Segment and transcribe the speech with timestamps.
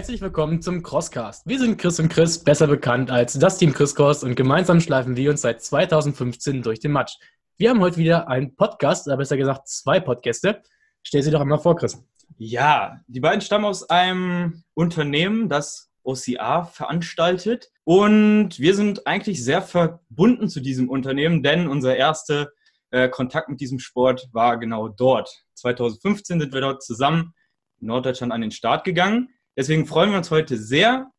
[0.00, 1.46] Herzlich willkommen zum Crosscast.
[1.46, 5.14] Wir sind Chris und Chris, besser bekannt als das Team Chris Cross und gemeinsam schleifen
[5.14, 7.16] wir uns seit 2015 durch den Matsch.
[7.58, 10.62] Wir haben heute wieder einen Podcast, oder besser gesagt zwei Podcaste.
[11.02, 12.02] Stell sie doch einmal vor, Chris.
[12.38, 17.70] Ja, die beiden stammen aus einem Unternehmen, das OCA veranstaltet.
[17.84, 22.48] Und wir sind eigentlich sehr verbunden zu diesem Unternehmen, denn unser erster
[22.90, 25.44] äh, Kontakt mit diesem Sport war genau dort.
[25.56, 27.34] 2015 sind wir dort zusammen
[27.82, 29.28] in Norddeutschland an den Start gegangen.
[29.60, 31.12] Deswegen freuen wir uns heute sehr,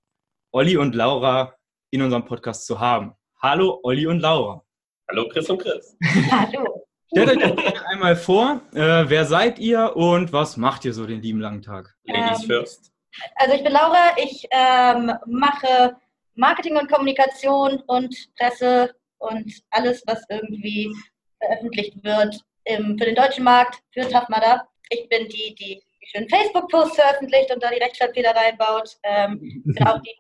[0.52, 1.56] Olli und Laura
[1.92, 3.14] in unserem Podcast zu haben.
[3.40, 4.66] Hallo, Olli und Laura.
[5.08, 5.96] Hallo, Chris und Chris.
[6.32, 6.88] Hallo.
[7.06, 11.40] Stellt euch einmal vor, äh, wer seid ihr und was macht ihr so den lieben
[11.40, 11.96] langen Tag?
[12.06, 12.92] Ladies Ähm, first.
[13.36, 15.96] Also ich bin Laura, ich ähm, mache
[16.34, 20.92] Marketing und Kommunikation und Presse und alles, was irgendwie
[21.40, 24.68] veröffentlicht wird im, für den deutschen Markt, für Tough Mudder.
[24.90, 28.98] Ich bin die die schönen Facebook-Posts veröffentlicht und da die Rechtschreibfehler reinbaut.
[29.04, 30.16] Ähm, bin auch die,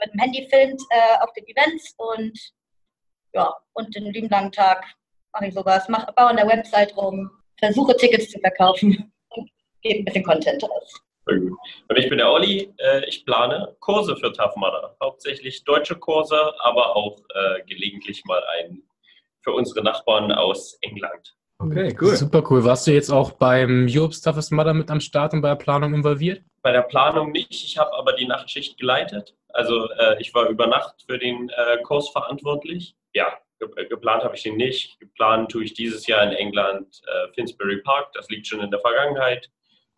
[0.00, 2.38] mit dem Handy filmt äh, auf den Events und
[3.34, 4.84] ja, und den lieben langen Tag
[5.32, 9.50] mache ich sowas, mache, baue an der Website rum, versuche Tickets zu verkaufen und
[9.82, 10.94] gebe ein bisschen Content raus.
[11.26, 12.72] Und ich bin der Olli.
[12.78, 14.96] Äh, Ich plane Kurse für Tough Mudder.
[15.02, 18.88] Hauptsächlich deutsche Kurse, aber auch äh, gelegentlich mal einen
[19.42, 21.37] für unsere Nachbarn aus England.
[21.60, 22.14] Okay, cool.
[22.14, 22.64] Super cool.
[22.64, 25.92] Warst du jetzt auch beim Europe's Toughest Mudder mit am Start und bei der Planung
[25.92, 26.42] involviert?
[26.62, 29.34] Bei der Planung nicht, ich habe aber die Nachtschicht geleitet.
[29.48, 32.94] Also äh, ich war über Nacht für den äh, Kurs verantwortlich.
[33.12, 35.00] Ja, ge geplant habe ich den nicht.
[35.00, 38.80] Geplant tue ich dieses Jahr in England äh, Finsbury Park, das liegt schon in der
[38.80, 39.50] Vergangenheit.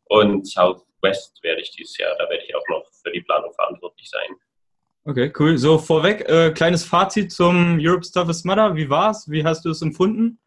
[0.05, 4.09] Und Southwest werde ich dieses Jahr, da werde ich auch noch für die Planung verantwortlich
[4.09, 4.37] sein.
[5.05, 5.59] Okay, cool.
[5.59, 8.75] So, vorweg, äh, kleines Fazit zum Europe's Toughest Mudder.
[8.77, 9.31] Wie war's?
[9.31, 10.39] Wie hast du es empfunden?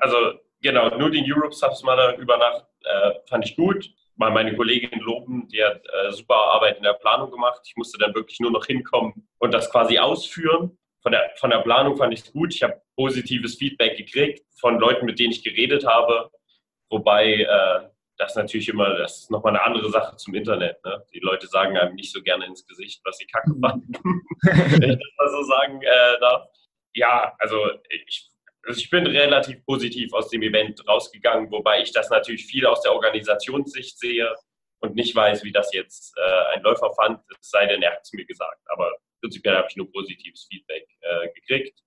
[0.00, 3.88] Also genau, nur den Europe Subs mal über Nacht äh, fand ich gut.
[4.16, 7.60] Mal meine Kollegin loben, die hat äh, super Arbeit in der Planung gemacht.
[7.66, 10.78] Ich musste dann wirklich nur noch hinkommen und das quasi ausführen.
[11.02, 12.54] Von der, von der Planung fand ich es gut.
[12.54, 16.30] Ich habe positives Feedback gekriegt von Leuten, mit denen ich geredet habe.
[16.88, 20.82] Wobei äh, das natürlich immer, das ist nochmal eine andere Sache zum Internet.
[20.84, 21.04] Ne?
[21.12, 23.92] Die Leute sagen einem nicht so gerne ins Gesicht, was sie kacke fanden,
[24.42, 26.48] wenn ich das mal so sagen äh, darf.
[26.94, 27.58] Ja, also
[27.90, 28.30] ich
[28.66, 32.82] also ich bin relativ positiv aus dem Event rausgegangen, wobei ich das natürlich viel aus
[32.82, 34.34] der Organisationssicht sehe
[34.80, 38.00] und nicht weiß, wie das jetzt äh, ein Läufer fand, es sei denn, er hat
[38.02, 38.60] es mir gesagt.
[38.66, 41.80] Aber prinzipiell habe ich nur positives Feedback äh, gekriegt.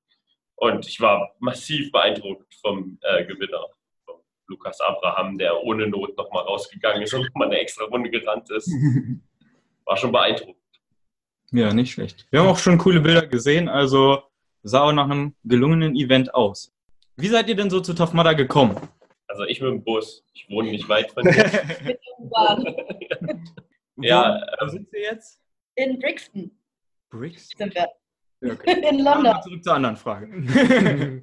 [0.55, 3.65] Und ich war massiv beeindruckt vom äh, Gewinner,
[4.05, 8.49] vom Lukas Abraham, der ohne Not nochmal rausgegangen ist und nochmal eine extra Runde gerannt
[8.51, 8.69] ist.
[9.85, 10.57] War schon beeindruckend.
[11.51, 12.27] Ja, nicht schlecht.
[12.29, 14.28] Wir haben auch schon coole Bilder gesehen, also
[14.63, 16.71] sah auch nach einem gelungenen Event aus.
[17.15, 18.75] Wie seid ihr denn so zu Tough Mudder gekommen?
[19.27, 21.45] Also ich mit dem Bus, ich wohne nicht weit von hier.
[21.83, 22.65] Mit U-Bahn.
[24.01, 25.41] Ja, Wo ähm, sind wir jetzt?
[25.75, 26.51] In Brixton
[27.09, 27.49] Bricks?
[27.49, 27.87] sind wir.
[28.41, 28.81] Ja, okay.
[28.89, 29.25] In London.
[29.25, 31.21] wir zurück zur anderen Frage.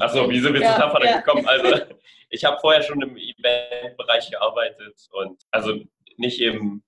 [0.00, 1.16] Achso, wie sind wir Ja, zu Tafada ja.
[1.20, 1.46] gekommen?
[1.46, 1.84] Also,
[2.30, 5.78] ich habe vorher schon im Eventbereich gearbeitet und also
[6.16, 6.82] nicht im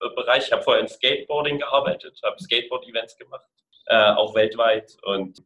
[0.00, 0.46] OCR-Bereich.
[0.46, 3.46] Ich habe vorher im Skateboarding gearbeitet, habe Skateboard-Events gemacht,
[3.86, 4.96] äh, auch weltweit.
[5.02, 5.38] Und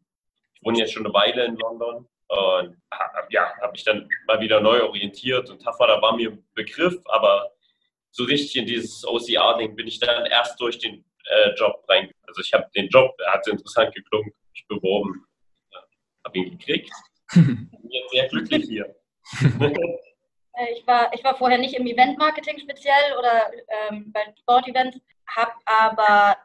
[0.54, 4.40] ich wohne jetzt schon eine Weile in London und ha- ja, habe mich dann mal
[4.40, 5.50] wieder neu orientiert.
[5.50, 7.50] Und Tafada war mir ein Begriff, aber
[8.10, 12.10] so richtig in dieses OCR-Ding bin ich dann erst durch den äh, Job rein.
[12.26, 15.24] Also ich habe den Job, er hat interessant geklungen, mich beworben,
[16.24, 16.90] habe ihn gekriegt.
[17.34, 18.94] Bin jetzt sehr glücklich hier.
[20.62, 23.50] Äh, Ich war, ich war vorher nicht im Event-Marketing speziell oder
[23.90, 26.36] ähm, bei Sport-Events, habe aber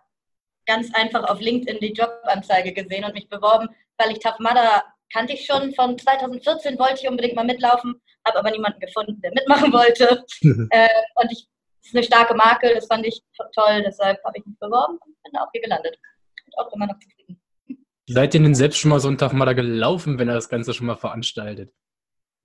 [0.65, 4.83] ganz einfach auf LinkedIn die Jobanzeige gesehen und mich beworben, weil ich Tough Mudder
[5.13, 9.31] kannte ich schon von 2014, wollte ich unbedingt mal mitlaufen, habe aber niemanden gefunden, der
[9.33, 10.25] mitmachen wollte.
[10.71, 11.47] äh, und ich,
[11.81, 14.97] es ist eine starke Marke, das fand ich to- toll, deshalb habe ich mich beworben
[15.05, 15.97] und bin auch hier gelandet.
[16.45, 17.41] Und auch immer noch zufrieden.
[18.07, 20.73] Seid ihr denn selbst schon mal so einen Tough Mudder gelaufen, wenn er das Ganze
[20.73, 21.73] schon mal veranstaltet?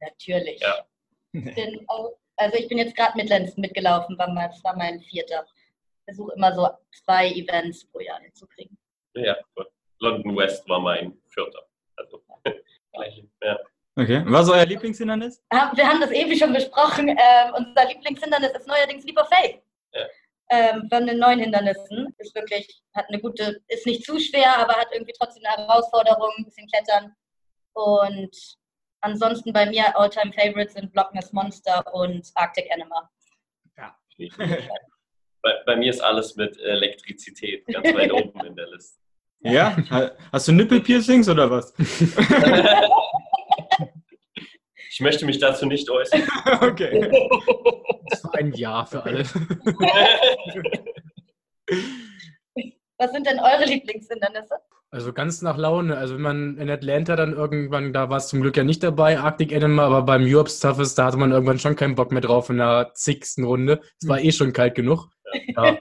[0.01, 0.61] Natürlich.
[0.61, 0.85] Ja.
[1.33, 5.47] Bin auch, also ich bin jetzt gerade Midlands mitgelaufen, war mein, das war mein vierter.
[5.55, 6.69] Ich versuche immer so
[7.05, 8.77] zwei Events pro Jahr hinzukriegen.
[9.15, 9.67] Ja, gut.
[10.01, 11.61] London West war mein vierter.
[11.97, 12.23] Also,
[12.93, 13.59] gleich, ja.
[13.95, 14.23] Okay.
[14.27, 15.43] Was ist euer Lieblingshindernis?
[15.51, 17.09] Ah, Wir haben das eben schon besprochen.
[17.09, 19.63] Ähm, unser Lieblingshindernis ist neuerdings of Faith.
[19.93, 20.07] Ja.
[20.51, 24.75] Ähm, von den neuen Hindernissen ist wirklich, hat eine gute, ist nicht zu schwer, aber
[24.75, 27.15] hat irgendwie trotzdem eine Herausforderung, ein bisschen klettern.
[27.75, 28.37] Und
[29.03, 33.11] ansonsten bei mir Alltime Favorites sind Block Ness Monster und Arctic Anima.
[35.45, 39.01] Bei, bei mir ist alles mit Elektrizität ganz weit oben in der Liste.
[39.41, 39.77] Ja?
[39.91, 41.75] Ha- Hast du Nippelpiercings oder was?
[44.95, 46.23] Ich möchte mich dazu nicht äußern.
[46.61, 47.11] okay.
[48.11, 49.25] Das war ein Ja für alle.
[52.99, 54.55] Was sind denn eure Lieblingshindernisse?
[54.93, 55.97] Also ganz nach Laune.
[55.97, 59.19] Also wenn man in Atlanta dann irgendwann, da war es zum Glück ja nicht dabei,
[59.19, 62.51] Arctic Animal, aber beim Europe's Toughest, da hatte man irgendwann schon keinen Bock mehr drauf
[62.51, 63.81] in der zigsten Runde.
[64.03, 65.09] Es war eh schon kalt genug.
[65.57, 65.79] Ja.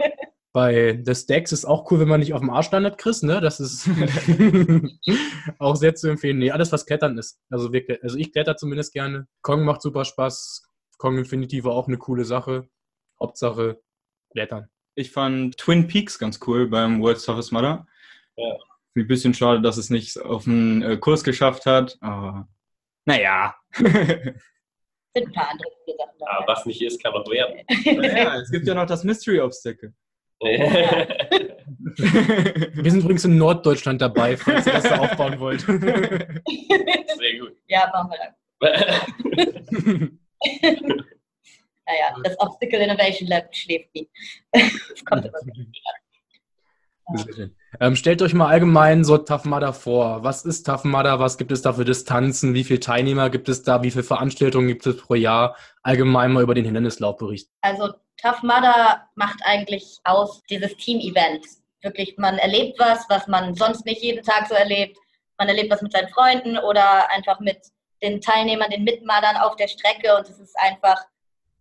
[0.53, 3.41] Bei The Stacks ist auch cool, wenn man nicht auf dem Arsch landet, Chris, ne?
[3.41, 3.89] Das ist
[5.59, 6.39] auch sehr zu empfehlen.
[6.39, 7.39] Nee, alles, was Klettern ist.
[7.49, 9.27] Also, wir, also ich kletter zumindest gerne.
[9.41, 10.63] Kong macht super Spaß.
[10.97, 12.67] Kong Infinity war auch eine coole Sache.
[13.19, 13.81] Hauptsache
[14.31, 14.67] Klettern.
[14.95, 17.87] Ich fand Twin Peaks ganz cool beim World's Toughest Mudder.
[18.35, 18.57] Ja.
[18.95, 22.47] Ein bisschen schade, dass es nicht auf den äh, Kurs geschafft hat, aber
[23.05, 23.55] naja.
[23.73, 26.31] Sind ein paar andere Sachen dabei.
[26.31, 27.65] Aber was nicht ist, kann noch werden.
[28.17, 29.93] ja, es gibt ja noch das Mystery Obstacle.
[30.41, 30.51] Wir
[32.91, 35.61] sind übrigens in Norddeutschland dabei, falls ihr das da aufbauen wollt.
[35.61, 37.55] Sehr gut.
[37.67, 38.33] Ja, machen wir dann.
[41.85, 44.09] Naja, das Obstacle Innovation Lab schläft nie.
[44.51, 45.65] Das kommt immer wieder.
[47.13, 47.55] Sehr schön.
[47.79, 50.23] Ähm, stellt euch mal allgemein so Tough Mudder vor.
[50.23, 51.19] Was ist Tough Mudder?
[51.19, 52.53] Was gibt es da für Distanzen?
[52.53, 53.81] Wie viele Teilnehmer gibt es da?
[53.81, 55.55] Wie viele Veranstaltungen gibt es pro Jahr?
[55.81, 57.51] Allgemein mal über den Hindernislauf berichten.
[57.61, 61.45] Also Tough Mudder macht eigentlich aus dieses Team-Event.
[61.81, 64.97] Wirklich, man erlebt was, was man sonst nicht jeden Tag so erlebt.
[65.37, 67.57] Man erlebt was mit seinen Freunden oder einfach mit
[68.03, 71.05] den Teilnehmern, den Mitmadern auf der Strecke und es ist einfach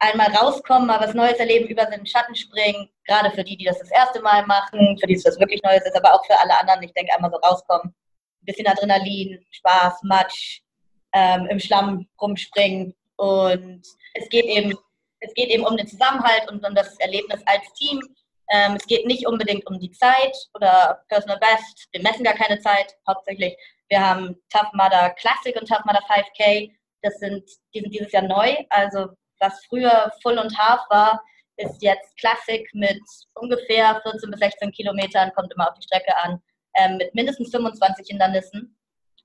[0.01, 2.89] einmal rauskommen, mal was Neues erleben, über den Schatten springen.
[3.07, 5.85] Gerade für die, die das das erste Mal machen, für die es das wirklich Neues
[5.85, 6.83] ist, aber auch für alle anderen.
[6.83, 7.95] Ich denke, einmal so rauskommen.
[8.43, 10.63] Ein bisschen Adrenalin, Spaß, Matsch,
[11.13, 12.95] ähm, im Schlamm rumspringen.
[13.17, 13.83] Und
[14.15, 14.75] es geht eben,
[15.21, 18.01] es geht eben um den Zusammenhalt und um das Erlebnis als Team.
[18.51, 21.89] Ähm, es geht nicht unbedingt um die Zeit oder Personal Best.
[21.93, 23.55] Wir messen gar keine Zeit, hauptsächlich.
[23.89, 26.73] Wir haben Tough Mudder Classic und Tough Mudder 5K.
[27.03, 28.57] Das sind, die sind dieses Jahr neu.
[28.71, 29.11] Also
[29.41, 31.23] was früher Full und Half war,
[31.57, 33.03] ist jetzt Classic mit
[33.35, 36.41] ungefähr 14 bis 16 Kilometern, kommt immer auf die Strecke an,
[36.77, 38.77] ähm, mit mindestens 25 Hindernissen,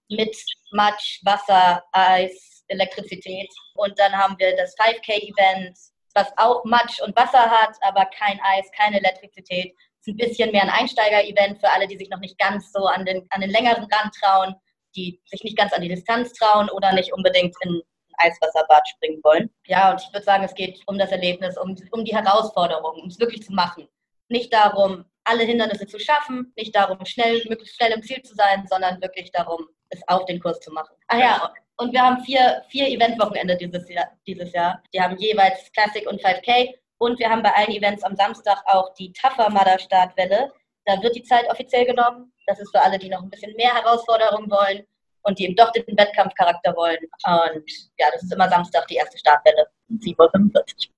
[0.10, 0.36] mit
[0.72, 3.50] Matsch, Wasser, Eis, Elektrizität.
[3.76, 5.78] Und dann haben wir das 5K-Event,
[6.14, 9.74] was auch Matsch und Wasser hat, aber kein Eis, keine Elektrizität.
[10.02, 12.86] Es ist ein bisschen mehr ein Einsteiger-Event für alle, die sich noch nicht ganz so
[12.86, 14.56] an den, an den längeren Rand trauen,
[14.96, 17.82] die sich nicht ganz an die Distanz trauen oder nicht unbedingt in
[18.18, 19.50] Eiswasserbad springen wollen.
[19.68, 23.08] Ja, und ich würde sagen, es geht um das Erlebnis, um, um die Herausforderung, um
[23.08, 23.88] es wirklich zu machen.
[24.30, 28.66] Nicht darum, alle Hindernisse zu schaffen, nicht darum, schnell, möglichst schnell im Ziel zu sein,
[28.68, 30.96] sondern wirklich darum, es auf den Kurs zu machen.
[31.08, 34.82] Ach ja, und wir haben vier, vier Eventwochenende dieses Jahr, dieses Jahr.
[34.94, 36.74] Die haben jeweils Classic und 5K.
[36.98, 40.54] Und wir haben bei allen Events am Samstag auch die Tougher Mudder Startwelle.
[40.86, 42.32] Da wird die Zeit offiziell genommen.
[42.48, 44.86] Das ist für alle, die noch ein bisschen mehr Herausforderungen wollen
[45.26, 46.98] und die eben doch den Wettkampfcharakter wollen.
[47.26, 50.90] Und ja, das ist immer Samstag die erste Startwelle, 7.45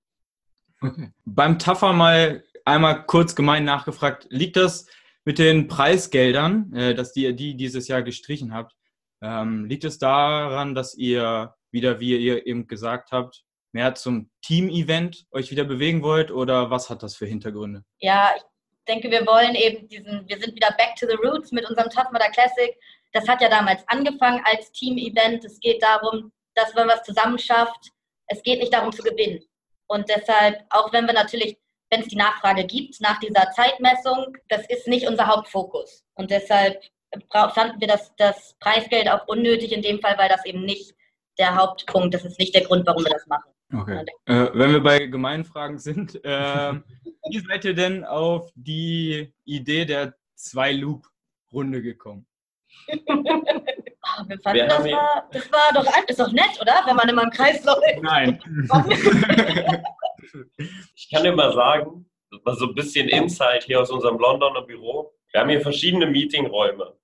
[0.81, 0.89] Uhr.
[0.89, 1.11] Okay.
[1.25, 4.87] Beim Taffer mal einmal kurz gemein nachgefragt, liegt das
[5.25, 8.75] mit den Preisgeldern, äh, dass die, die dieses Jahr gestrichen habt,
[9.21, 15.25] ähm, liegt es daran, dass ihr wieder, wie ihr eben gesagt habt, mehr zum Team-Event
[15.31, 17.83] euch wieder bewegen wollt oder was hat das für Hintergründe?
[17.99, 18.43] Ja, ich
[18.87, 22.11] denke, wir wollen eben diesen, wir sind wieder back to the roots mit unserem Tough
[22.11, 22.73] Mudder Classic.
[23.13, 25.45] Das hat ja damals angefangen als Team-Event.
[25.45, 27.91] Es geht darum, dass man was zusammen schafft.
[28.27, 29.43] Es geht nicht darum zu gewinnen.
[29.87, 31.57] Und deshalb, auch wenn wir natürlich,
[31.89, 36.03] wenn es die Nachfrage gibt nach dieser Zeitmessung, das ist nicht unser Hauptfokus.
[36.15, 36.83] Und deshalb
[37.31, 40.93] fanden wir das, das Preisgeld auch unnötig in dem Fall, weil das eben nicht
[41.39, 43.51] der Hauptpunkt, das ist nicht der Grund, warum wir das machen.
[43.73, 44.05] Okay.
[44.25, 46.73] Äh, wenn wir bei Gemeinfragen sind, äh,
[47.29, 52.25] wie seid ihr denn auf die Idee der Zwei-Loop-Runde gekommen?
[54.09, 56.81] Ah, wir fanden, das war, das war doch, ist doch nett, oder?
[56.85, 58.01] Wenn man immer im Kreis läuft.
[58.01, 58.39] Nein.
[60.95, 64.61] Ich kann dir mal sagen, das war so ein bisschen Insight hier aus unserem Londoner
[64.61, 65.13] Büro.
[65.31, 66.97] Wir haben hier verschiedene Meetingräume.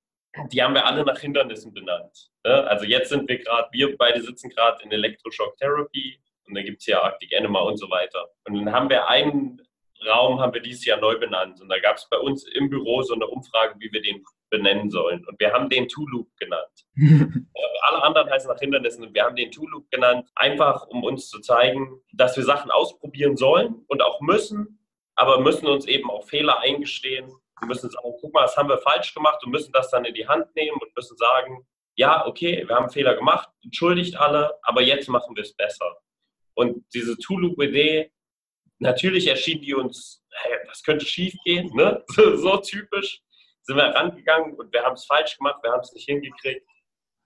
[0.51, 2.31] Die haben wir alle nach Hindernissen benannt.
[2.43, 2.67] ne?
[2.67, 6.79] Also jetzt sind wir gerade, wir beide sitzen gerade in Electroshock Therapy und dann gibt
[6.79, 8.27] es hier Arctic Animal und so weiter.
[8.45, 9.61] Und dann haben wir einen
[10.05, 11.61] Raum, haben wir dieses Jahr neu benannt.
[11.61, 14.91] Und da gab es bei uns im Büro so eine Umfrage, wie wir den benennen
[14.91, 15.25] sollen.
[15.25, 16.85] Und wir haben den Two-Loop genannt.
[17.55, 21.29] Äh, Alle anderen heißen nach Hindernissen und wir haben den Two-Loop genannt, einfach um uns
[21.29, 24.79] zu zeigen, dass wir Sachen ausprobieren sollen und auch müssen,
[25.15, 27.31] aber müssen uns eben auch Fehler eingestehen.
[27.59, 30.13] Wir müssen sagen, guck mal, das haben wir falsch gemacht und müssen das dann in
[30.13, 34.81] die Hand nehmen und müssen sagen, ja, okay, wir haben Fehler gemacht, entschuldigt alle, aber
[34.81, 35.97] jetzt machen wir es besser.
[36.55, 38.11] Und diese Two-Loop-Idee,
[38.83, 42.03] natürlich erschien die uns, hey, was könnte schief gehen, ne?
[42.35, 43.21] so typisch
[43.63, 46.67] sind wir rangegangen und wir haben es falsch gemacht, wir haben es nicht hingekriegt.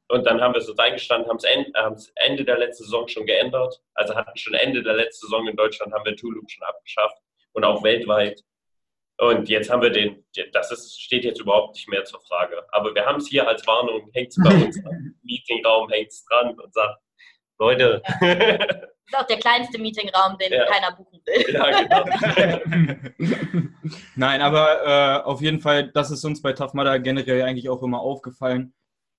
[0.10, 1.72] Und dann haben wir uns eingestanden, haben es Ende,
[2.16, 3.82] Ende der letzten Saison schon geändert.
[3.94, 7.18] Also hatten schon Ende der letzten Saison in Deutschland haben wir Tulum schon abgeschafft
[7.52, 8.42] und auch weltweit.
[9.18, 10.24] Und jetzt haben wir den,
[10.54, 12.64] das ist, steht jetzt überhaupt nicht mehr zur Frage.
[12.72, 16.24] Aber wir haben es hier als Warnung, hängt es bei uns im Meetingraum, hängt es
[16.26, 17.02] dran und sagt,
[17.60, 18.02] Leute.
[19.10, 20.66] Das ist auch der kleinste Meetingraum, den ja.
[20.66, 21.54] keiner buchen will.
[21.54, 23.70] Ja, genau.
[24.16, 27.82] Nein, aber äh, auf jeden Fall, das ist uns bei Tough Mudder generell eigentlich auch
[27.84, 28.74] immer aufgefallen.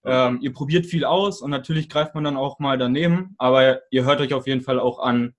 [0.05, 4.05] Ähm, ihr probiert viel aus und natürlich greift man dann auch mal daneben, aber ihr
[4.05, 5.35] hört euch auf jeden Fall auch an,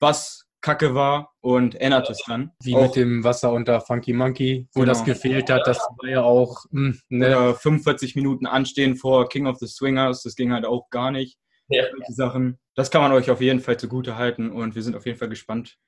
[0.00, 2.52] was Kacke war und ändert es dann.
[2.62, 4.92] Wie auch, mit dem Wasser unter Funky Monkey, wo genau.
[4.92, 7.54] das gefehlt hat, das war ja auch mh, hm, ne.
[7.54, 11.38] 45 Minuten anstehen vor King of the Swingers, das ging halt auch gar nicht.
[11.68, 11.84] Ja.
[12.08, 12.58] Sachen.
[12.74, 15.28] Das kann man euch auf jeden Fall zugute halten und wir sind auf jeden Fall
[15.28, 15.78] gespannt,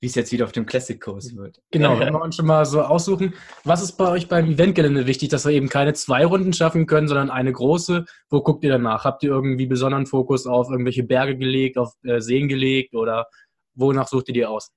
[0.00, 1.60] wie es jetzt wieder auf dem Classic-Kurs wird.
[1.70, 3.34] Genau, wenn wir uns schon mal so aussuchen.
[3.64, 7.08] Was ist bei euch beim Eventgelände wichtig, dass wir eben keine zwei Runden schaffen können,
[7.08, 8.04] sondern eine große?
[8.28, 9.04] Wo guckt ihr danach?
[9.04, 13.26] Habt ihr irgendwie besonderen Fokus auf irgendwelche Berge gelegt, auf äh, Seen gelegt oder
[13.74, 14.70] wonach sucht ihr die aus?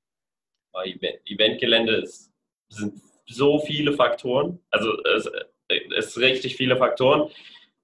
[1.26, 2.32] Eventgelände ist,
[2.70, 4.60] sind so viele Faktoren.
[4.70, 5.30] Also es,
[5.98, 7.30] es sind richtig viele Faktoren.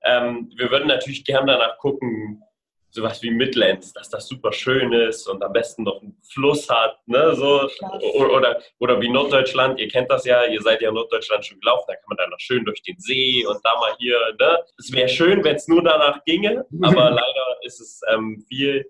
[0.07, 2.41] Ähm, wir würden natürlich gerne danach gucken,
[2.89, 6.97] sowas wie Midlands, dass das super schön ist und am besten noch einen Fluss hat,
[7.05, 7.69] ne, so,
[8.15, 11.85] oder, oder wie Norddeutschland, ihr kennt das ja, ihr seid ja in Norddeutschland schon gelaufen,
[11.87, 14.91] da kann man dann noch schön durch den See und da mal hier, ne, es
[14.93, 18.89] wäre schön, wenn es nur danach ginge, aber leider ist es ähm, viel,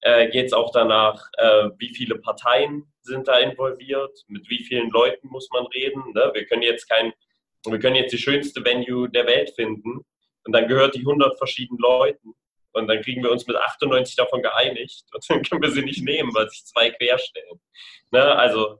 [0.00, 4.88] äh, geht es auch danach, äh, wie viele Parteien sind da involviert, mit wie vielen
[4.90, 7.12] Leuten muss man reden, ne, wir können jetzt kein,
[7.66, 10.06] wir können jetzt die schönste Venue der Welt finden
[10.46, 12.34] und dann gehört die 100 verschiedenen Leuten
[12.72, 16.04] und dann kriegen wir uns mit 98 davon geeinigt und dann können wir sie nicht
[16.04, 17.60] nehmen, weil sich zwei querstellen.
[18.12, 18.22] Ne?
[18.22, 18.78] Also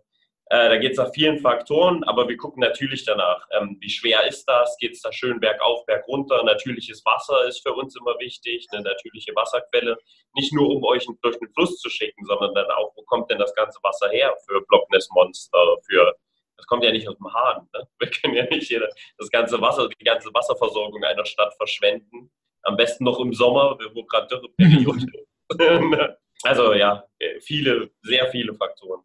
[0.49, 4.29] äh, da geht es nach vielen Faktoren, aber wir gucken natürlich danach, ähm, wie schwer
[4.29, 6.45] ist das, geht es da schön bergauf, bergunter.
[6.45, 9.99] Natürliches Wasser ist für uns immer wichtig, eine natürliche Wasserquelle.
[10.35, 13.41] Nicht nur, um euch durch den Fluss zu schicken, sondern dann auch, wo kommt denn
[13.41, 16.15] das ganze Wasser her für Block Ness Monster, für
[16.57, 17.69] das kommt ja nicht aus dem Hahn.
[17.75, 17.87] Ne?
[17.99, 22.31] Wir können ja nicht jeder, das ganze Wasser, die ganze Wasserversorgung einer Stadt verschwenden
[22.67, 25.61] am besten noch im Sommer, wo gerade Dürreperiode ist.
[26.43, 27.05] also ja,
[27.41, 29.03] viele, sehr viele Faktoren.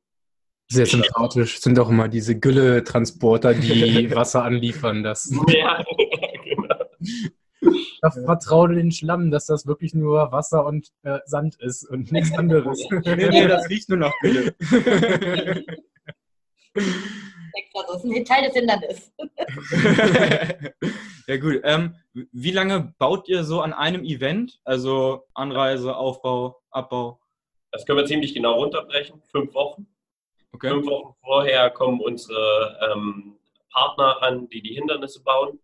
[0.67, 5.03] Sehr sympathisch sind auch immer diese Gülle-Transporter, die Wasser anliefern.
[5.03, 5.84] Das ja,
[6.43, 6.75] genau.
[8.01, 12.31] Da vertraue den Schlamm, dass das wirklich nur Wasser und äh, Sand ist und nichts
[12.34, 12.88] anderes.
[12.89, 14.55] nee, nee, das riecht nur nach Gülle.
[17.53, 17.93] Extra so.
[17.93, 19.12] Das ist ein Teil des Hindernisses.
[21.27, 21.62] ja, gut.
[21.63, 24.60] Ähm, wie lange baut ihr so an einem Event?
[24.63, 27.20] Also Anreise, Aufbau, Abbau?
[27.72, 29.22] Das können wir ziemlich genau runterbrechen.
[29.31, 29.88] Fünf Wochen.
[30.53, 30.70] Okay.
[30.70, 33.38] Fünf Wochen vorher kommen unsere ähm,
[33.72, 35.60] Partner an, die die Hindernisse bauen,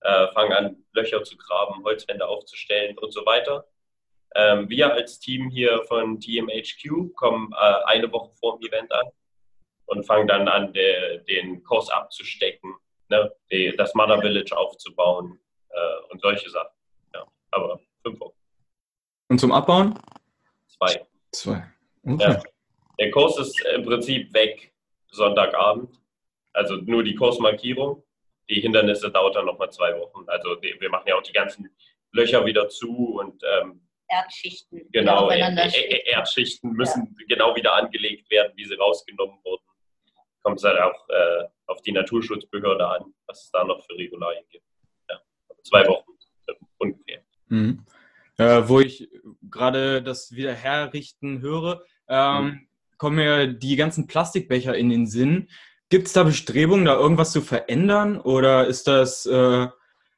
[0.00, 3.66] äh, fangen an, Löcher zu graben, Holzwände aufzustellen und so weiter.
[4.36, 9.06] Ähm, wir als Team hier von TMHQ kommen äh, eine Woche vor dem Event an
[9.86, 12.74] und fangen dann an, de, den Kurs abzustecken,
[13.08, 13.32] ne?
[13.50, 15.38] Die, das Mother Village aufzubauen
[15.70, 16.74] äh, und solche Sachen.
[17.14, 18.36] Ja, aber fünf Wochen.
[19.28, 19.98] Und zum Abbauen?
[20.68, 21.06] Zwei.
[21.32, 21.64] Zwei.
[22.06, 22.22] Okay.
[22.22, 22.42] Ja.
[22.98, 24.72] Der Kurs ist im Prinzip weg
[25.10, 26.00] Sonntagabend.
[26.52, 28.02] Also nur die Kursmarkierung.
[28.48, 30.24] Die Hindernisse dauert dann nochmal zwei Wochen.
[30.28, 31.68] Also wir machen ja auch die ganzen
[32.12, 34.86] Löcher wieder zu und ähm, Erdschichten.
[34.92, 37.36] Genau, Erdschichten müssen ja.
[37.36, 39.64] genau wieder angelegt werden, wie sie rausgenommen wurden
[40.44, 44.44] kommt es halt auch äh, auf die Naturschutzbehörde an, was es da noch für Regularien
[44.50, 44.64] gibt.
[45.10, 45.18] Ja,
[45.64, 46.04] zwei Wochen
[46.78, 47.22] ungefähr.
[47.48, 47.84] Mhm.
[48.36, 49.08] Äh, wo ich
[49.50, 52.68] gerade das wieder herrichten höre, ähm, mhm.
[52.98, 55.48] kommen mir die ganzen Plastikbecher in den Sinn.
[55.88, 58.20] Gibt es da Bestrebungen, da irgendwas zu verändern?
[58.20, 59.68] Oder ist das, äh,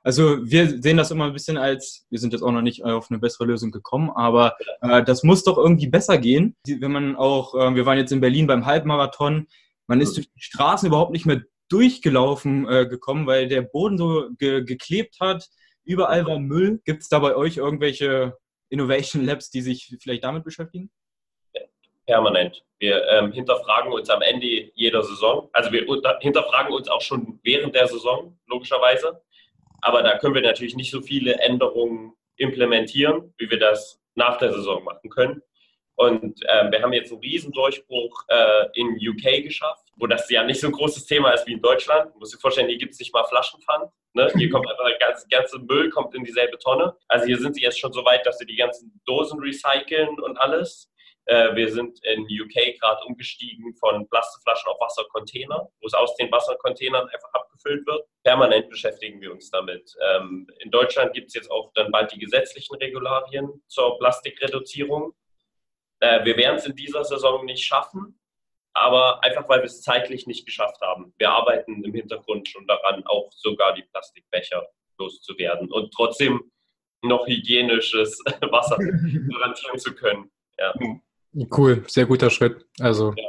[0.02, 3.10] also wir sehen das immer ein bisschen als, wir sind jetzt auch noch nicht auf
[3.10, 6.56] eine bessere Lösung gekommen, aber äh, das muss doch irgendwie besser gehen.
[6.66, 9.46] Wenn man auch, äh, wir waren jetzt in Berlin beim Halbmarathon,
[9.86, 14.28] man ist durch die Straßen überhaupt nicht mehr durchgelaufen äh, gekommen, weil der Boden so
[14.38, 15.48] ge geklebt hat.
[15.84, 16.80] Überall war Müll.
[16.84, 18.36] Gibt es da bei euch irgendwelche
[18.68, 20.90] Innovation Labs, die sich vielleicht damit beschäftigen?
[22.06, 22.64] Permanent.
[22.78, 25.48] Wir ähm, hinterfragen uns am Ende jeder Saison.
[25.52, 25.84] Also wir
[26.20, 29.20] hinterfragen uns auch schon während der Saison, logischerweise.
[29.80, 34.52] Aber da können wir natürlich nicht so viele Änderungen implementieren, wie wir das nach der
[34.52, 35.42] Saison machen können.
[35.96, 40.60] Und äh, wir haben jetzt einen Riesendurchbruch äh, in UK geschafft, wo das ja nicht
[40.60, 42.14] so ein großes Thema ist wie in Deutschland.
[42.16, 43.90] Musst dir vorstellen, hier gibt es nicht mal Flaschenpfand.
[44.12, 44.30] Ne?
[44.36, 46.94] Hier kommt einfach der ganze, ganze Müll kommt in dieselbe Tonne.
[47.08, 50.36] Also hier sind sie jetzt schon so weit, dass sie die ganzen Dosen recyceln und
[50.38, 50.90] alles.
[51.26, 56.30] Äh, wir sind in UK gerade umgestiegen von Plastikflaschen auf Wassercontainer, wo es aus den
[56.30, 58.06] Wassercontainern einfach abgefüllt wird.
[58.22, 59.92] Permanent beschäftigen wir uns damit.
[60.10, 65.14] Ähm, in Deutschland gibt es jetzt auch dann bald die gesetzlichen Regularien zur Plastikreduzierung.
[66.06, 68.18] Äh, wir werden es in dieser Saison nicht schaffen,
[68.74, 71.12] aber einfach weil wir es zeitlich nicht geschafft haben.
[71.18, 74.66] Wir arbeiten im Hintergrund schon daran, auch sogar die Plastikbecher
[74.98, 76.50] loszuwerden und trotzdem
[77.02, 78.76] noch hygienisches Wasser
[79.32, 80.30] garantieren zu können.
[80.58, 80.74] Ja.
[81.56, 82.66] Cool, sehr guter Schritt.
[82.80, 83.28] Also ja.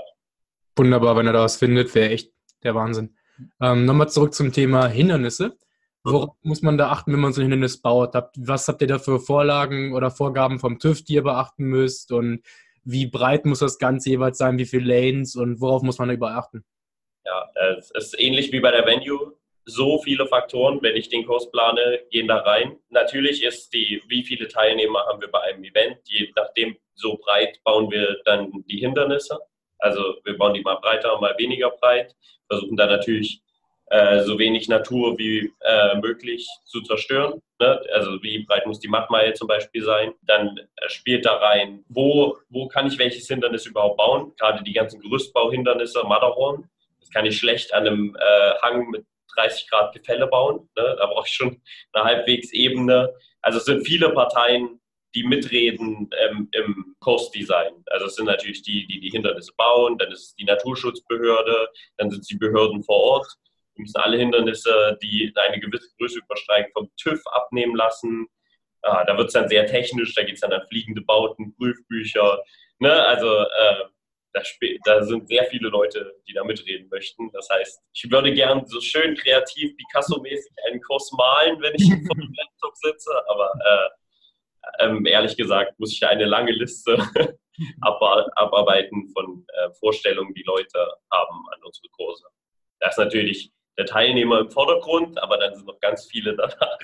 [0.75, 2.31] wunderbar, wenn er da was findet, wäre echt
[2.63, 3.15] der Wahnsinn.
[3.62, 5.57] Ähm, Nochmal zurück zum Thema Hindernisse.
[6.03, 8.13] Worauf muss man da achten, wenn man so ein Hindernis baut?
[8.38, 12.13] Was habt ihr da für Vorlagen oder Vorgaben vom TÜV, die ihr beachten müsst?
[12.13, 12.43] Und
[12.88, 14.58] wie breit muss das Ganze jeweils sein?
[14.58, 15.36] Wie viele Lanes?
[15.36, 16.63] Und worauf muss man da überachten?
[17.25, 19.34] Ja, es ist ähnlich wie bei der Venue.
[19.65, 22.77] So viele Faktoren, wenn ich den Kurs plane, gehen da rein.
[22.89, 27.60] Natürlich ist die, wie viele Teilnehmer haben wir bei einem Event, je nachdem, so breit
[27.65, 29.38] bauen wir dann die Hindernisse.
[29.79, 32.15] Also wir bauen die mal breiter, mal weniger breit,
[32.50, 33.41] versuchen da natürlich
[33.89, 37.41] äh, so wenig Natur wie äh, möglich zu zerstören.
[37.60, 37.82] Ne?
[37.94, 40.13] Also wie breit muss die Mattmeile zum Beispiel sein?
[40.24, 44.34] Dann äh, spielt da rein, wo, wo kann ich welches Hindernis überhaupt bauen?
[44.38, 46.70] Gerade die ganzen Gerüstbauhindernisse, Matterhorn.
[47.00, 50.67] Das kann ich schlecht an einem äh, Hang mit 30 Grad Gefälle bauen.
[50.75, 50.96] Ne?
[50.98, 51.62] Da brauche ich schon
[51.94, 53.13] eine halbwegs Ebene.
[53.41, 54.82] Also es sind viele Parteien,
[55.15, 57.84] die mitreden ähm, im Kursdesign.
[57.88, 62.12] Also es sind natürlich die, die die Hindernisse bauen, dann ist es die Naturschutzbehörde, dann
[62.12, 63.27] sind es die Behörden vor Ort.
[63.77, 68.27] Wir müssen alle Hindernisse, die eine gewisse Größe übersteigen, vom TÜV abnehmen lassen.
[68.81, 72.43] Ah, da wird es dann sehr technisch, da geht es dann an fliegende Bauten, Prüfbücher.
[72.79, 72.91] Ne?
[72.91, 73.86] Also äh,
[74.34, 74.41] da,
[74.86, 77.31] da, sind sehr viele Leute, die da mitreden möchten.
[77.31, 82.15] Das heißt, ich würde gern so schön kreativ Picasso-mäßig einen Kurs malen, wenn ich vor
[82.15, 86.98] dem Laptop sitze, aber äh, ähm, ehrlich gesagt muss ich da eine lange Liste
[87.81, 90.79] abarbeiten von äh, Vorstellungen, die Leute
[91.11, 92.25] haben an unsere Kurse.
[92.79, 96.77] Das ist natürlich der Teilnehmer im Vordergrund, aber dann sind noch ganz viele danach,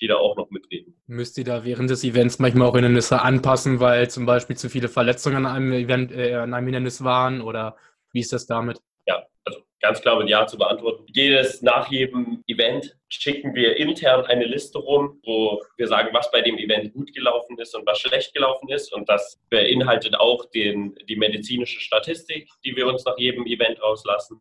[0.00, 1.00] die da auch noch mitreden.
[1.06, 4.88] Müsst ihr da während des Events manchmal auch Hindernisse anpassen, weil zum Beispiel zu viele
[4.88, 7.76] Verletzungen an einem Event, äh, an einem Hindernis waren oder
[8.12, 8.78] wie ist das damit?
[9.06, 11.04] Ja, also ganz klar mit Ja zu beantworten.
[11.08, 16.42] Jedes, nach jedem Event schicken wir intern eine Liste rum, wo wir sagen, was bei
[16.42, 18.92] dem Event gut gelaufen ist und was schlecht gelaufen ist.
[18.92, 24.40] Und das beinhaltet auch den, die medizinische Statistik, die wir uns nach jedem Event rauslassen.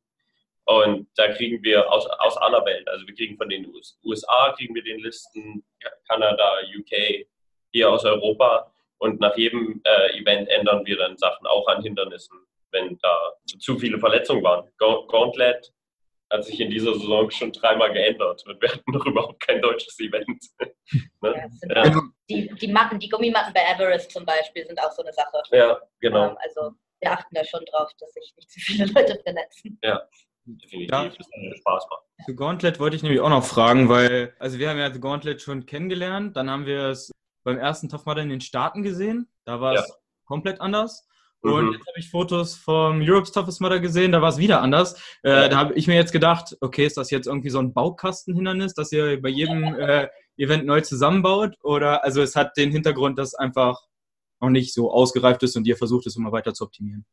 [0.69, 3.71] Und da kriegen wir aus, aus aller Welt, also wir kriegen von den
[4.03, 5.63] USA, kriegen wir den Listen,
[6.08, 7.25] Kanada, UK,
[7.71, 8.71] hier aus Europa.
[8.99, 12.38] Und nach jedem äh, Event ändern wir dann Sachen auch an Hindernissen
[12.71, 14.69] wenn da zu viele Verletzungen waren.
[14.77, 15.73] Gauntlet
[16.32, 19.99] hat sich in dieser Saison schon dreimal geändert und wir hatten noch überhaupt kein deutsches
[19.99, 20.43] Event.
[21.21, 21.49] ne?
[21.63, 22.01] ja, ja.
[22.29, 25.41] Die, die Matten, die Gummimatten bei Everest zum Beispiel sind auch so eine Sache.
[25.51, 26.29] Ja, genau.
[26.29, 29.79] Ähm, also wir achten da schon drauf, dass sich nicht zu viele Leute verletzen.
[29.84, 30.08] Ja.
[30.57, 31.12] Definitiv, ja.
[31.57, 32.03] Spaß macht.
[32.25, 35.65] Zu Gauntlet wollte ich nämlich auch noch fragen, weil, also wir haben ja Gauntlet schon
[35.65, 37.12] kennengelernt, dann haben wir es
[37.43, 39.95] beim ersten Tough Mudder in den Staaten gesehen, da war es ja.
[40.25, 41.05] komplett anders.
[41.41, 41.73] Und mhm.
[41.73, 44.95] jetzt habe ich Fotos vom Europe's Toughest Mudder gesehen, da war es wieder anders.
[45.23, 48.73] Äh, da habe ich mir jetzt gedacht, okay, ist das jetzt irgendwie so ein Baukastenhindernis,
[48.73, 51.55] das ihr bei jedem äh, Event neu zusammenbaut?
[51.63, 53.81] Oder also es hat den Hintergrund, dass einfach
[54.41, 57.05] noch nicht so ausgereift ist und ihr versucht es immer weiter zu optimieren.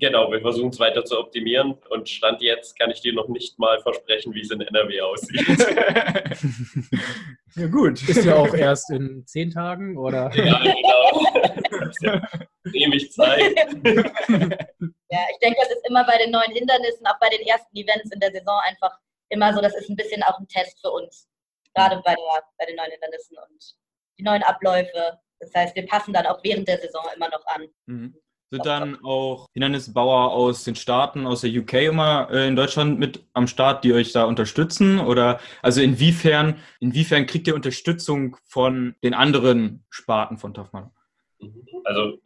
[0.00, 3.58] Genau, wir versuchen es weiter zu optimieren und Stand jetzt kann ich dir noch nicht
[3.58, 5.46] mal versprechen, wie es in NRW aussieht.
[7.54, 8.08] ja gut.
[8.08, 10.32] Ist ja auch erst in zehn Tagen, oder?
[10.34, 11.52] Ja, genau.
[12.00, 12.20] Ja
[12.72, 13.40] ewig Zeit.
[13.56, 18.10] ja, ich denke, das ist immer bei den neuen Hindernissen, auch bei den ersten Events
[18.10, 21.28] in der Saison einfach immer so, das ist ein bisschen auch ein Test für uns.
[21.74, 23.74] Gerade bei, der, bei den neuen Hindernissen und
[24.18, 25.18] die neuen Abläufe.
[25.40, 27.68] Das heißt, wir passen dann auch während der Saison immer noch an.
[27.86, 28.16] Mhm.
[28.50, 33.24] Sind dann auch Hindernisbauer aus den Staaten, aus der UK immer äh, in Deutschland mit
[33.32, 35.00] am Start, die euch da unterstützen?
[35.00, 40.70] Oder also inwiefern, inwiefern kriegt ihr Unterstützung von den anderen Sparten von Tough
[41.84, 42.18] Also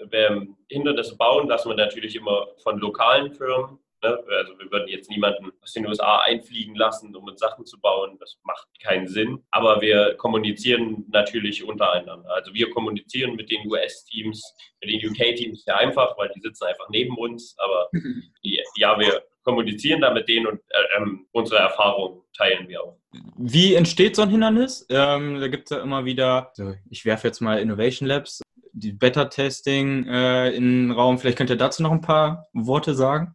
[0.68, 3.78] Hindernisse bauen lassen wir natürlich immer von lokalen Firmen.
[4.02, 4.18] Ne?
[4.28, 8.16] Also wir würden jetzt niemanden aus den USA einfliegen lassen, um uns Sachen zu bauen.
[8.20, 9.44] Das macht keinen Sinn.
[9.50, 12.30] Aber wir kommunizieren natürlich untereinander.
[12.30, 16.88] Also wir kommunizieren mit den US-Teams, mit den UK-Teams sehr einfach, weil die sitzen einfach
[16.90, 17.56] neben uns.
[17.58, 17.88] Aber
[18.44, 22.98] die, ja, wir kommunizieren da mit denen und äh, ähm, unsere Erfahrungen teilen wir auch.
[23.38, 24.86] Wie entsteht so ein Hindernis?
[24.90, 28.92] Ähm, da gibt es ja immer wieder, so, ich werfe jetzt mal Innovation Labs, die
[28.92, 31.18] Beta-Testing äh, in den Raum.
[31.18, 33.34] Vielleicht könnt ihr dazu noch ein paar Worte sagen.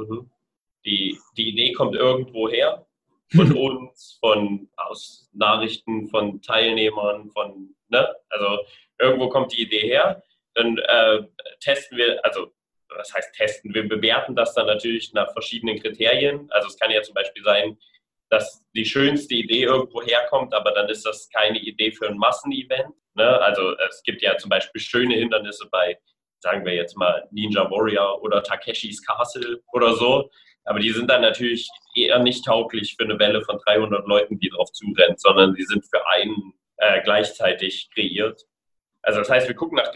[0.00, 0.30] Mhm.
[0.84, 2.86] Die, die Idee kommt irgendwo her,
[3.34, 8.14] von uns, von aus Nachrichten, von Teilnehmern, von, ne?
[8.28, 8.64] Also
[8.98, 10.22] irgendwo kommt die Idee her.
[10.54, 11.22] dann äh,
[11.60, 12.52] testen wir, also
[12.96, 13.74] was heißt testen?
[13.74, 16.50] Wir bewerten das dann natürlich nach verschiedenen Kriterien.
[16.50, 17.78] Also es kann ja zum Beispiel sein,
[18.30, 22.94] dass die schönste Idee irgendwo herkommt, aber dann ist das keine Idee für ein Massenevent.
[23.14, 23.40] Ne?
[23.40, 25.98] Also es gibt ja zum Beispiel schöne Hindernisse bei,
[26.40, 30.30] sagen wir jetzt mal, Ninja Warrior oder Takeshis Castle oder so.
[30.64, 34.50] Aber die sind dann natürlich eher nicht tauglich für eine Welle von 300 Leuten, die
[34.50, 38.42] drauf zurennt, sondern die sind für einen äh, gleichzeitig kreiert.
[39.02, 39.92] Also das heißt, wir gucken nach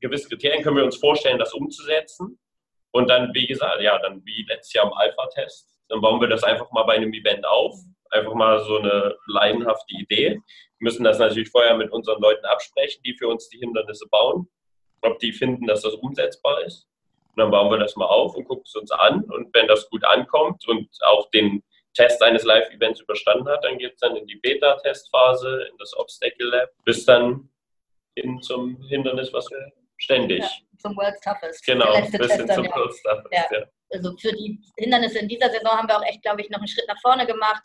[0.00, 2.38] gewissen Kriterien, können wir uns vorstellen, das umzusetzen.
[2.92, 6.44] Und dann, wie gesagt, ja, dann wie letztes Jahr im Alpha-Test, dann bauen wir das
[6.44, 7.74] einfach mal bei einem Event auf.
[8.10, 10.30] Einfach mal so eine leidenhafte Idee.
[10.30, 10.40] Wir
[10.78, 14.48] müssen das natürlich vorher mit unseren Leuten absprechen, die für uns die Hindernisse bauen,
[15.02, 16.88] ob die finden, dass das umsetzbar ist.
[17.34, 19.24] Und dann bauen wir das mal auf und gucken es uns an.
[19.24, 21.62] Und wenn das gut ankommt und auch den
[21.94, 26.48] Test eines Live-Events überstanden hat, dann geht es dann in die Beta-Testphase, in das Obstacle
[26.48, 27.48] Lab, bis dann
[28.16, 30.40] hin zum Hindernis, was wir ständig.
[30.40, 31.64] Ja, zum World's Toughest.
[31.64, 33.32] Genau, bis hin zum World's Toughest.
[33.32, 33.46] Ja.
[33.50, 33.66] Ja.
[33.90, 36.68] Also für die Hindernisse in dieser Saison haben wir auch echt, glaube ich, noch einen
[36.68, 37.64] Schritt nach vorne gemacht.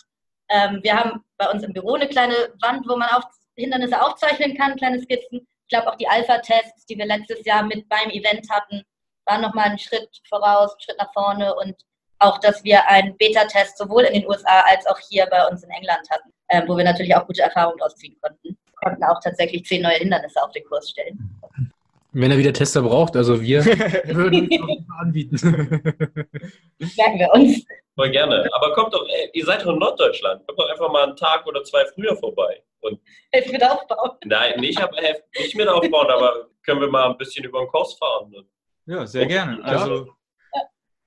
[0.50, 3.24] Ähm, wir haben bei uns im Büro eine kleine Wand, wo man auf
[3.56, 5.48] Hindernisse aufzeichnen kann, kleine Skizzen.
[5.72, 8.84] Ich glaube auch die Alpha-Tests, die wir letztes Jahr mit beim Event hatten,
[9.26, 11.76] waren nochmal einen Schritt voraus, einen Schritt nach vorne und
[12.20, 15.70] auch, dass wir einen Beta-Test sowohl in den USA als auch hier bei uns in
[15.70, 18.50] England hatten, äh, wo wir natürlich auch gute Erfahrungen draus ziehen konnten.
[18.50, 21.40] Wir konnten auch tatsächlich zehn neue Hindernisse auf den Kurs stellen.
[22.12, 23.64] Wenn er wieder Tester braucht, also wir
[24.08, 25.38] würden es anbieten.
[26.98, 27.66] Merken wir uns.
[27.96, 28.46] Voll gerne.
[28.52, 30.46] Aber kommt doch, ey, ihr seid doch in Norddeutschland.
[30.46, 32.62] Kommt doch einfach mal einen Tag oder zwei früher vorbei.
[32.82, 33.00] Und
[33.32, 34.12] helft mit aufbauen.
[34.26, 37.68] Nein, nicht, aber helft nicht mit aufbauen, aber können wir mal ein bisschen über den
[37.68, 38.34] Kurs fahren.
[38.86, 39.64] Ja, sehr gerne.
[39.64, 40.08] Also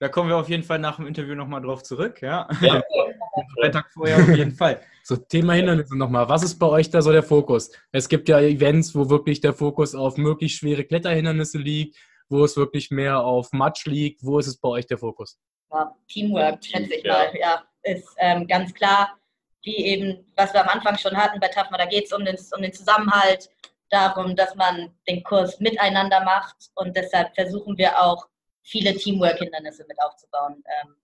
[0.01, 2.21] da kommen wir auf jeden Fall nach dem Interview nochmal drauf zurück.
[2.21, 2.49] Ja.
[2.61, 2.83] ja.
[3.59, 4.81] Freitag vorher auf jeden Fall.
[5.03, 6.29] So, Thema Hindernisse nochmal.
[6.29, 7.71] Was ist bei euch da so der Fokus?
[7.93, 11.97] Es gibt ja Events, wo wirklich der Fokus auf möglichst schwere Kletterhindernisse liegt,
[12.29, 14.25] wo es wirklich mehr auf Matsch liegt.
[14.25, 15.39] Wo ist es bei euch der Fokus?
[15.73, 17.13] Ja, Teamwork, schätze ich ja.
[17.13, 17.33] mal.
[17.39, 19.17] Ja, ist ähm, ganz klar,
[19.65, 22.37] wie eben, was wir am Anfang schon hatten bei TAFMA, da geht es um den,
[22.55, 23.49] um den Zusammenhalt,
[23.91, 28.27] darum, dass man den Kurs miteinander macht und deshalb versuchen wir auch
[28.63, 30.97] viele Teamwork-Hindernisse mit aufzubauen, ähm,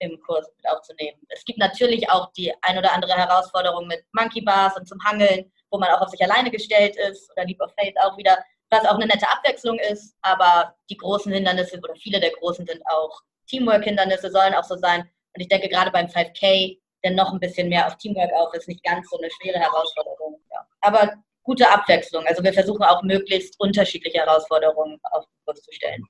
[0.00, 1.18] im Kurs mit aufzunehmen.
[1.28, 5.50] Es gibt natürlich auch die ein oder andere Herausforderung mit Monkey Bars und zum Hangeln,
[5.70, 8.36] wo man auch auf sich alleine gestellt ist oder Leap of Faith auch wieder,
[8.70, 12.82] was auch eine nette Abwechslung ist, aber die großen Hindernisse oder viele der großen sind
[12.86, 15.02] auch Teamwork-Hindernisse, sollen auch so sein.
[15.34, 18.66] Und ich denke gerade beim 5K, der noch ein bisschen mehr auf Teamwork auf ist,
[18.66, 20.40] nicht ganz so eine schwere Herausforderung.
[20.50, 20.66] Ja.
[20.80, 21.12] Aber
[21.44, 22.24] gute Abwechslung.
[22.26, 26.04] Also wir versuchen auch möglichst unterschiedliche Herausforderungen auf den Kurs zu stellen.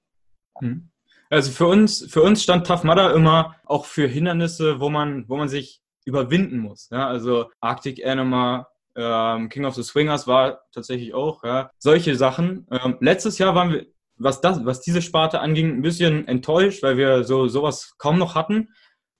[0.61, 0.91] Hm.
[1.31, 5.37] Also für uns, für uns stand Tough Mudder immer auch für Hindernisse, wo man, wo
[5.37, 6.89] man sich überwinden muss.
[6.91, 7.09] Ja?
[7.09, 11.43] Also Arctic Anima, ähm, King of the Swingers war tatsächlich auch.
[11.43, 11.71] Ja?
[11.79, 12.67] Solche Sachen.
[12.71, 16.97] Ähm, letztes Jahr waren wir, was, das, was diese Sparte anging, ein bisschen enttäuscht, weil
[16.97, 18.69] wir so sowas kaum noch hatten.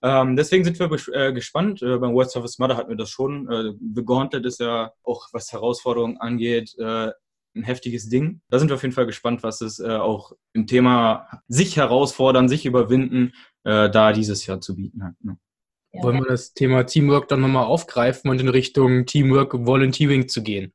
[0.05, 1.81] Ähm, deswegen sind wir äh, gespannt.
[1.81, 3.51] Äh, beim World Service Mother hatten wir das schon.
[3.51, 7.09] Äh, The Gauntlet ist ja auch, was Herausforderungen angeht, äh,
[7.55, 8.41] ein heftiges Ding.
[8.49, 12.47] Da sind wir auf jeden Fall gespannt, was es äh, auch im Thema sich herausfordern,
[12.47, 15.15] sich überwinden, äh, da dieses Jahr zu bieten hat.
[15.23, 15.39] Ne?
[15.91, 16.03] Ja.
[16.03, 20.71] Wollen wir das Thema Teamwork dann nochmal aufgreifen und in Richtung Teamwork Volunteering zu gehen?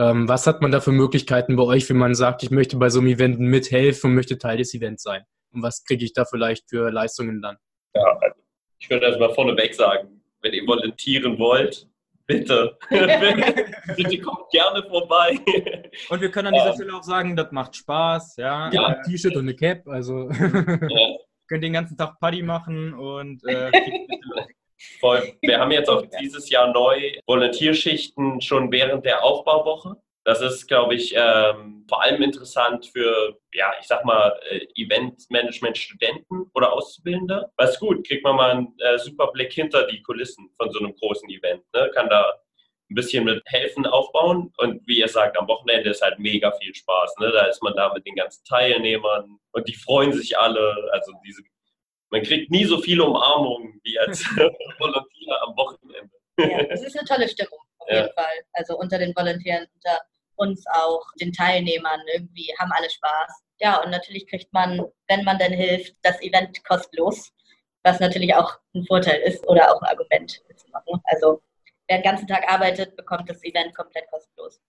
[0.00, 2.90] Ähm, was hat man da für Möglichkeiten bei euch, wenn man sagt, ich möchte bei
[2.90, 5.22] so einem Event mithelfen und möchte Teil des Events sein?
[5.52, 7.56] Und was kriege ich da vielleicht für Leistungen dann?
[7.94, 8.18] Ja,
[8.84, 11.88] ich würde erstmal vorneweg sagen, wenn ihr volontieren wollt,
[12.26, 12.78] Bitte.
[12.88, 15.38] Bitte kommt gerne vorbei.
[16.08, 18.36] Und wir können an dieser um, Stelle auch sagen, das macht Spaß.
[18.38, 19.86] Ja, ja ein T-Shirt und eine Cap.
[19.86, 20.38] Also ja.
[21.48, 23.70] könnt den ganzen Tag Party machen und äh,
[25.00, 25.34] Voll.
[25.42, 29.96] Wir haben jetzt auch dieses Jahr neu Volontierschichten schon während der Aufbauwoche.
[30.24, 36.50] Das ist, glaube ich, ähm, vor allem interessant für, ja, ich sag mal, äh, Eventmanagement-Studenten
[36.54, 37.50] oder Auszubildende.
[37.56, 40.94] Was gut, kriegt man mal einen äh, super Blick hinter die Kulissen von so einem
[40.94, 41.62] großen Event.
[41.74, 41.90] Ne?
[41.94, 42.32] Kann da
[42.90, 44.50] ein bisschen mit helfen aufbauen.
[44.56, 47.16] Und wie ihr sagt, am Wochenende ist halt mega viel Spaß.
[47.18, 47.30] Ne?
[47.30, 50.88] Da ist man da mit den ganzen Teilnehmern und die freuen sich alle.
[50.92, 51.42] Also diese,
[52.08, 54.24] man kriegt nie so viele Umarmungen wie als
[54.78, 56.14] Volontier am Wochenende.
[56.38, 58.44] Ja, das ist eine tolle Stimmung auf jeden Fall.
[58.52, 60.00] Also unter den Volontieren, unter
[60.36, 63.42] uns auch, den Teilnehmern irgendwie, haben alle Spaß.
[63.60, 67.30] Ja, und natürlich kriegt man, wenn man denn hilft, das Event kostenlos,
[67.82, 70.42] was natürlich auch ein Vorteil ist oder auch ein Argument
[70.74, 71.00] machen.
[71.04, 71.42] Also
[71.88, 74.60] wer den ganzen Tag arbeitet, bekommt das Event komplett kostenlos.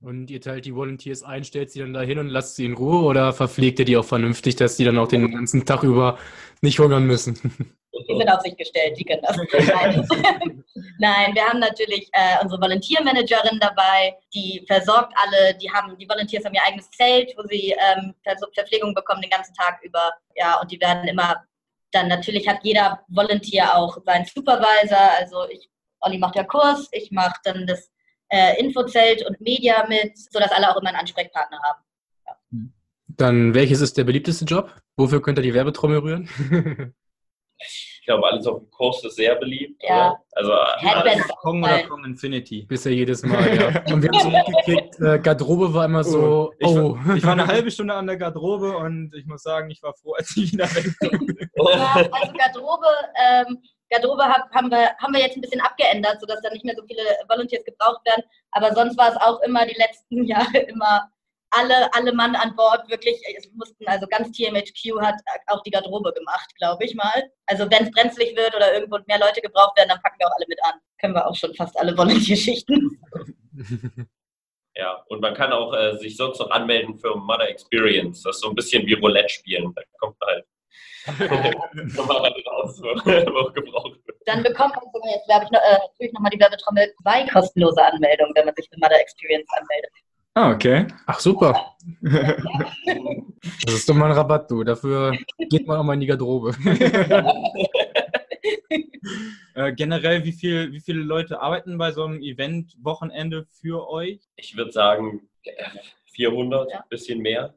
[0.00, 3.04] Und ihr teilt die Volunteers ein, stellt sie dann dahin und lasst sie in Ruhe
[3.04, 6.18] oder verpflegt ihr die auch vernünftig, dass die dann auch den ganzen Tag über
[6.60, 7.76] nicht hungern müssen?
[8.08, 9.36] Die sind auf sich gestellt, die können das.
[9.36, 10.06] Nein,
[10.98, 16.44] Nein wir haben natürlich äh, unsere Volunteer-Managerin dabei, die versorgt alle, die haben, die Volunteers
[16.44, 18.14] haben ihr eigenes Zelt, wo sie ähm,
[18.54, 20.12] Verpflegung bekommen den ganzen Tag über.
[20.36, 21.42] Ja, und die werden immer,
[21.92, 27.10] dann natürlich hat jeder Volunteer auch seinen Supervisor, also ich, Olli macht ja Kurs, ich
[27.10, 27.90] mache dann das
[28.28, 31.82] äh, Infozelt und Media mit, sodass alle auch immer einen Ansprechpartner haben.
[32.26, 32.36] Ja.
[33.08, 34.74] Dann welches ist der beliebteste Job?
[34.96, 36.94] Wofür könnt ihr die Werbetrommel rühren?
[38.02, 39.80] Ich glaube, alles auf dem Kurs ist sehr beliebt.
[39.80, 40.18] Ja.
[40.32, 42.62] Also alles Kong oder Kong Infinity.
[42.62, 43.68] Bisher jedes Mal, ja.
[43.94, 46.96] Und wir haben so mitgekriegt, äh, Garderobe war immer so, ich, oh.
[46.96, 49.94] War, ich war eine halbe Stunde an der Garderobe und ich muss sagen, ich war
[49.94, 51.48] froh, als ich wieder wegkomme.
[51.54, 52.86] Ja, also Garderobe,
[53.24, 56.82] ähm, Garderobe haben, wir, haben wir jetzt ein bisschen abgeändert, sodass da nicht mehr so
[56.84, 58.24] viele Volunteers gebraucht werden.
[58.50, 61.08] Aber sonst war es auch immer die letzten Jahre immer
[61.52, 66.12] alle, alle Mann an Bord wirklich, es mussten, also ganz TMHQ hat auch die Garderobe
[66.12, 67.30] gemacht, glaube ich mal.
[67.46, 70.36] Also wenn es brenzlig wird oder irgendwo mehr Leute gebraucht werden, dann packen wir auch
[70.36, 70.80] alle mit an.
[71.00, 72.98] Können wir auch schon fast alle Volunteer-Schichten.
[74.74, 78.22] Ja, und man kann auch äh, sich sonst noch anmelden für Mother Experience.
[78.22, 79.70] Das ist so ein bisschen wie Roulette spielen.
[79.74, 80.46] Da kommt man halt
[82.46, 82.94] raus, wo
[83.52, 84.16] gebraucht wird.
[84.24, 87.84] Dann bekommt man sogar jetzt, glaube ich, noch, äh, natürlich nochmal die Werbetrommel zwei kostenlose
[87.84, 89.92] Anmeldungen, wenn man sich für Mother Experience anmeldet.
[90.34, 90.86] Ah, okay.
[91.06, 91.76] Ach, super.
[92.00, 94.64] das ist doch mal ein Rabatt, du.
[94.64, 95.12] Dafür
[95.50, 96.54] geht man auch mal in die Garderobe.
[99.54, 104.20] äh, generell, wie, viel, wie viele Leute arbeiten bei so einem Event-Wochenende für euch?
[104.36, 105.28] Ich würde sagen
[106.14, 106.84] 400, ja.
[106.88, 107.54] bisschen mehr.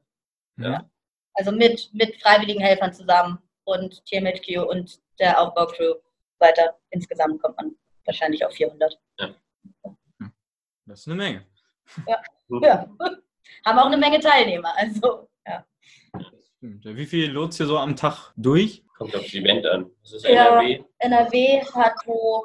[0.57, 0.89] Ja.
[1.35, 5.95] Also mit, mit freiwilligen Helfern zusammen und TMHQ und der Aufbaucrew
[6.39, 6.77] weiter.
[6.89, 8.99] Insgesamt kommt man wahrscheinlich auf 400.
[9.19, 9.35] Ja.
[10.85, 11.45] Das ist eine Menge.
[12.05, 12.21] Ja.
[12.49, 12.88] ja.
[13.65, 14.73] Haben auch eine Menge Teilnehmer.
[14.75, 15.65] Also, ja.
[16.62, 18.84] Wie viel lohnt ihr so am Tag durch?
[18.97, 19.91] Kommt auf das Event an.
[20.01, 20.84] Das ist NRW.
[20.99, 22.43] NRW hat so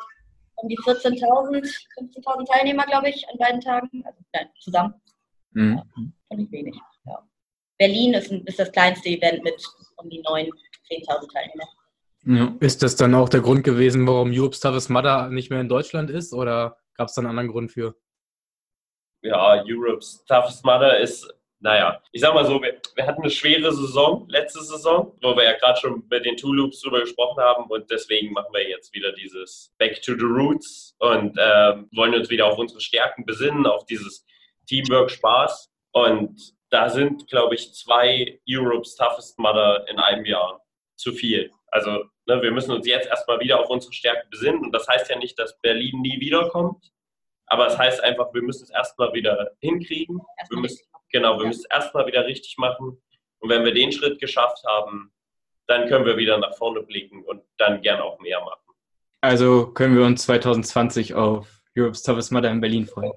[0.57, 1.63] um die 14.000,
[1.99, 4.03] 15.000 Teilnehmer, glaube ich, an beiden Tagen.
[4.05, 4.95] Also, nein, zusammen.
[5.53, 5.83] Mhm.
[6.31, 6.77] Ja, nicht wenig.
[7.07, 7.27] Ja.
[7.79, 9.63] Berlin ist, ein, ist, das kleinste Event mit
[9.97, 10.51] um die 9.000,
[10.91, 11.69] 10.000 Teilnehmern.
[12.27, 12.57] Ja.
[12.61, 16.11] Ist das dann auch der Grund gewesen, warum Europe's Toughest Mudder nicht mehr in Deutschland
[16.11, 16.35] ist?
[16.35, 17.97] Oder gab es da einen anderen Grund für?
[19.23, 21.29] Ja, Europe's Toughest Mudder ist,
[21.61, 25.45] naja, ich sag mal so, wir, wir, hatten eine schwere Saison, letzte Saison, wo wir
[25.45, 28.95] ja gerade schon mit den Two Loops drüber gesprochen haben und deswegen machen wir jetzt
[28.95, 33.67] wieder dieses Back to the Roots und ähm, wollen uns wieder auf unsere Stärken besinnen,
[33.67, 34.25] auf dieses
[34.67, 40.65] Teamwork, Spaß und da sind, glaube ich, zwei Europe's Toughest Mudder in einem Jahr
[40.97, 41.51] zu viel.
[41.67, 45.11] Also ne, wir müssen uns jetzt erstmal wieder auf unsere Stärken besinnen und das heißt
[45.11, 46.91] ja nicht, dass Berlin nie wiederkommt,
[47.51, 50.21] aber es heißt einfach, wir müssen es erstmal wieder hinkriegen.
[50.39, 51.49] Erst wir müssen, genau, wir ja.
[51.49, 53.03] müssen es erstmal wieder richtig machen.
[53.41, 55.13] Und wenn wir den Schritt geschafft haben,
[55.67, 58.61] dann können wir wieder nach vorne blicken und dann gern auch mehr machen.
[59.21, 63.13] Also können wir uns 2020 auf Europe's Toughest Mother in Berlin freuen.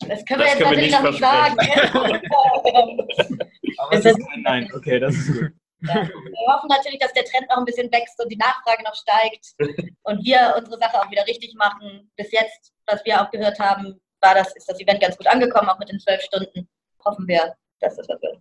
[0.00, 1.58] Das können wir das jetzt können natürlich noch nicht sagen.
[3.78, 5.52] Aber das ist nein, okay, das ist gut.
[5.80, 5.94] Ja.
[5.94, 9.54] Wir hoffen natürlich, dass der Trend noch ein bisschen wächst und die Nachfrage noch steigt
[10.02, 12.10] und wir unsere Sache auch wieder richtig machen.
[12.16, 15.68] Bis jetzt, was wir auch gehört haben, war das, ist das Event ganz gut angekommen,
[15.68, 16.68] auch mit den zwölf Stunden.
[17.04, 18.38] Hoffen wir, dass das was wird.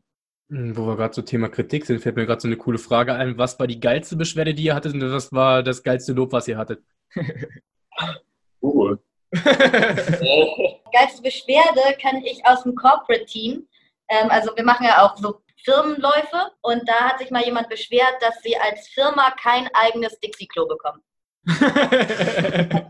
[0.49, 3.13] Hm, wo wir gerade zum Thema Kritik sind, fällt mir gerade so eine coole Frage
[3.13, 3.37] ein.
[3.37, 6.47] Was war die geilste Beschwerde, die ihr hattet und was war das geilste Lob, was
[6.47, 6.81] ihr hattet?
[8.59, 8.99] Cool.
[9.31, 13.67] geilste Beschwerde kann ich aus dem Corporate-Team.
[14.09, 18.15] Ähm, also wir machen ja auch so Firmenläufe und da hat sich mal jemand beschwert,
[18.21, 21.03] dass sie als Firma kein eigenes Dixie-Klo bekommen.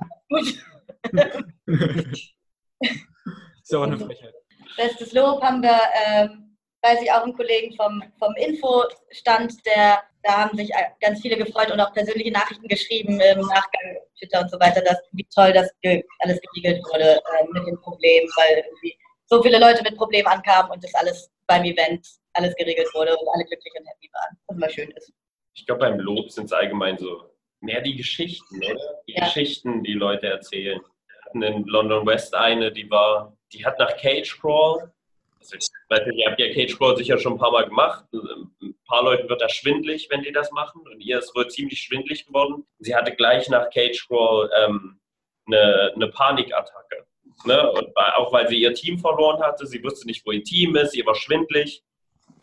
[3.70, 4.34] ja auch eine Frechheit.
[4.76, 10.44] Bestes Lob haben wir, ähm, weiß ich auch einen Kollegen vom, vom Infostand, der da
[10.44, 14.60] haben sich ganz viele gefreut und auch persönliche Nachrichten geschrieben im Nachgang, Twitter und so
[14.60, 15.72] weiter, dass wie toll das
[16.20, 20.72] alles geregelt wurde äh, mit den Problemen, weil irgendwie so viele Leute mit Problemen ankamen
[20.72, 24.58] und das alles beim Event alles geregelt wurde und alle glücklich und happy waren, was
[24.58, 25.12] immer schön ist.
[25.56, 29.02] Ich glaube, beim Lob sind es allgemein so mehr die Geschichten, oder?
[29.08, 29.26] Die ja.
[29.26, 30.80] Geschichten, die Leute erzählen.
[31.08, 34.92] Wir hatten in London West eine, die war, die hat nach Cage Crawl,
[35.40, 38.06] also ich weiß nicht, ihr habt ja Cage Crawl sicher schon ein paar Mal gemacht.
[38.12, 40.82] Ein paar Leuten wird das schwindlig, wenn die das machen.
[40.82, 42.66] Und ihr ist wohl ziemlich schwindlig geworden.
[42.80, 45.00] Sie hatte gleich nach Cage Crawl ähm,
[45.46, 47.06] eine, eine Panikattacke.
[47.46, 47.72] Ne?
[47.72, 50.96] Und auch weil sie ihr Team verloren hatte, sie wusste nicht, wo ihr Team ist,
[50.96, 51.84] ihr war schwindlig.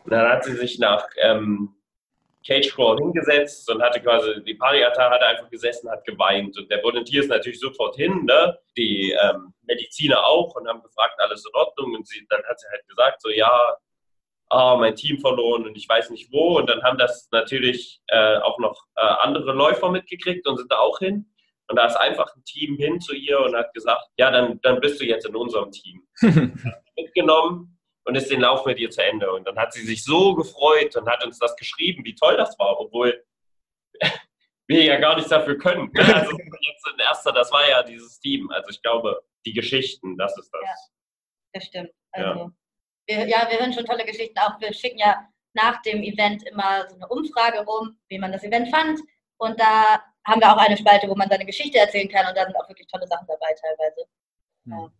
[0.03, 1.75] Und dann hat sie sich nach ähm,
[2.45, 6.57] Cage Crawl hingesetzt und hatte quasi, die Pariata hat einfach gesessen, hat geweint.
[6.57, 8.57] Und der Volunteer ist natürlich sofort hin, ne?
[8.77, 11.95] die ähm, Mediziner auch und haben gefragt, alles in Ordnung.
[11.95, 13.75] Und sie, dann hat sie halt gesagt, so ja,
[14.51, 16.57] oh, mein Team verloren und ich weiß nicht wo.
[16.59, 20.77] Und dann haben das natürlich äh, auch noch äh, andere Läufer mitgekriegt und sind da
[20.77, 21.25] auch hin.
[21.67, 24.79] Und da ist einfach ein Team hin zu ihr und hat gesagt, ja, dann, dann
[24.79, 26.07] bist du jetzt in unserem Team.
[26.95, 29.31] mitgenommen und ist den Lauf mit ihr zu Ende.
[29.31, 32.57] Und dann hat sie sich so gefreut und hat uns das geschrieben, wie toll das
[32.59, 33.23] war, obwohl
[34.67, 35.91] wir ja gar nichts dafür können.
[35.97, 38.49] Also jetzt in erster, das war ja dieses Team.
[38.51, 40.61] Also ich glaube, die Geschichten, das ist das.
[40.61, 40.75] Ja,
[41.53, 41.91] das stimmt.
[42.11, 42.51] Also, ja.
[43.07, 44.37] Wir, ja, wir hören schon tolle Geschichten.
[44.39, 48.43] Auch wir schicken ja nach dem Event immer so eine Umfrage rum, wie man das
[48.43, 48.99] Event fand.
[49.37, 52.27] Und da haben wir auch eine Spalte, wo man seine Geschichte erzählen kann.
[52.27, 54.07] Und da sind auch wirklich tolle Sachen dabei teilweise.
[54.65, 54.91] Hm.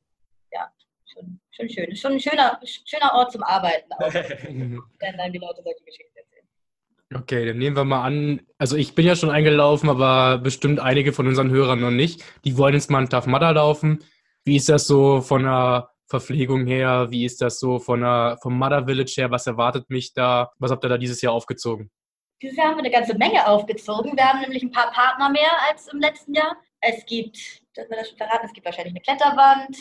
[0.52, 0.72] Ja,
[1.12, 1.96] schon, schon schön.
[1.96, 4.14] Schon ein schöner, schöner Ort zum Arbeiten auch.
[4.14, 6.48] wenn dann die Leute solche Geschichten erzählen.
[7.14, 11.14] Okay, dann nehmen wir mal an, also ich bin ja schon eingelaufen, aber bestimmt einige
[11.14, 12.24] von unseren Hörern noch nicht.
[12.44, 14.04] Die wollen jetzt mal einen Tough Mudder laufen.
[14.44, 17.08] Wie ist das so von der Verpflegung her?
[17.10, 19.32] Wie ist das so von der, vom Mother Village her?
[19.32, 20.52] Was erwartet mich da?
[20.60, 21.90] Was habt ihr da dieses Jahr aufgezogen?
[22.42, 24.16] Dieses Jahr haben wir eine ganze Menge aufgezogen.
[24.16, 26.58] Wir haben nämlich ein paar Partner mehr als im letzten Jahr.
[26.82, 27.38] Es gibt,
[27.74, 29.76] das wir das schon verraten, es gibt wahrscheinlich eine Kletterwand,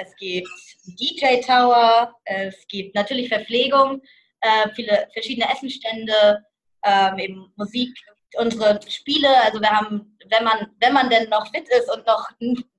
[0.00, 0.48] es gibt
[0.86, 4.00] einen DJ-Tower, es gibt natürlich Verpflegung,
[4.40, 6.44] äh, viele verschiedene Essenstände,
[6.84, 7.92] ähm, eben Musik,
[8.38, 9.28] unsere Spiele.
[9.42, 12.30] Also wir haben, wenn man, wenn man denn noch fit ist und noch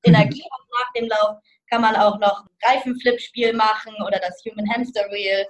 [0.03, 1.37] Energie hat nach dem Lauf,
[1.69, 5.45] kann man auch noch ein Reifenflip-Spiel machen oder das Human Hamster Wheel,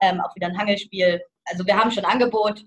[0.00, 1.22] ähm, auch wieder ein Hangelspiel.
[1.44, 2.64] Also wir haben schon Angebot.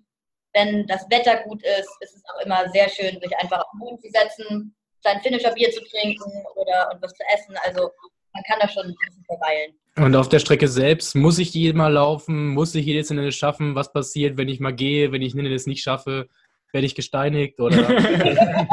[0.54, 3.80] Wenn das Wetter gut ist, ist es auch immer sehr schön, sich einfach auf den
[3.80, 7.56] Boden zu setzen, sein Finisher Bier zu trinken oder und was zu essen.
[7.64, 7.90] Also
[8.34, 9.74] man kann da schon ein bisschen verweilen.
[9.96, 12.48] Und auf der Strecke selbst, muss ich jedes Mal laufen?
[12.48, 13.76] Muss ich jedes Hindernis schaffen?
[13.76, 16.30] Was passiert, wenn ich mal gehe, wenn ich ein Hindernis nicht schaffe?
[16.72, 17.78] Werde ich gesteinigt oder?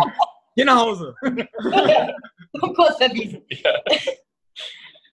[0.57, 1.15] Geh nach Hause.
[2.75, 3.45] Kurs verwiesen.
[3.51, 3.83] Ja.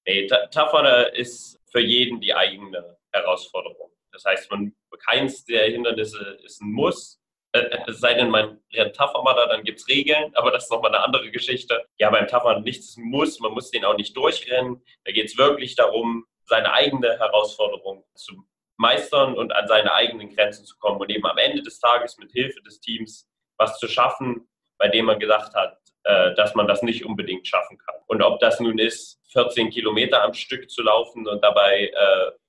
[0.06, 3.92] Nee, Tougher ist für jeden die eigene Herausforderung.
[4.18, 4.74] Das heißt, man,
[5.08, 7.22] keins der Hindernisse ist ein Muss.
[7.52, 10.72] Äh, äh, es sei denn, man rennt Tougher dann gibt es Regeln, aber das ist
[10.72, 11.86] nochmal eine andere Geschichte.
[12.00, 14.84] Ja, beim Tougher nichts ist ein Muss, man muss den auch nicht durchrennen.
[15.06, 18.44] Da geht es wirklich darum, seine eigene Herausforderung zu
[18.78, 22.32] meistern und an seine eigenen Grenzen zu kommen und eben am Ende des Tages mit
[22.32, 24.48] Hilfe des Teams was zu schaffen,
[24.80, 25.78] bei dem man gesagt hat,
[26.36, 27.96] dass man das nicht unbedingt schaffen kann.
[28.08, 31.92] Und ob das nun ist, 14 Kilometer am Stück zu laufen und dabei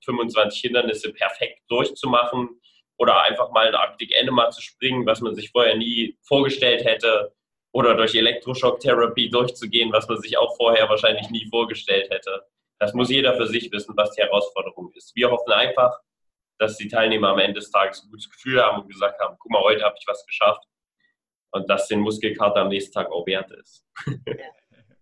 [0.05, 2.61] 25 Hindernisse perfekt durchzumachen
[2.97, 7.33] oder einfach mal eine Arctic Enema zu springen, was man sich vorher nie vorgestellt hätte,
[7.71, 12.43] oder durch Elektroschocktherapie durchzugehen, was man sich auch vorher wahrscheinlich nie vorgestellt hätte.
[12.79, 15.15] Das muss jeder für sich wissen, was die Herausforderung ist.
[15.15, 15.99] Wir hoffen einfach,
[16.57, 19.51] dass die Teilnehmer am Ende des Tages ein gutes Gefühl haben und gesagt haben, guck
[19.51, 20.63] mal, heute habe ich was geschafft
[21.51, 23.85] und dass den Muskelkater am nächsten Tag auch wert ist.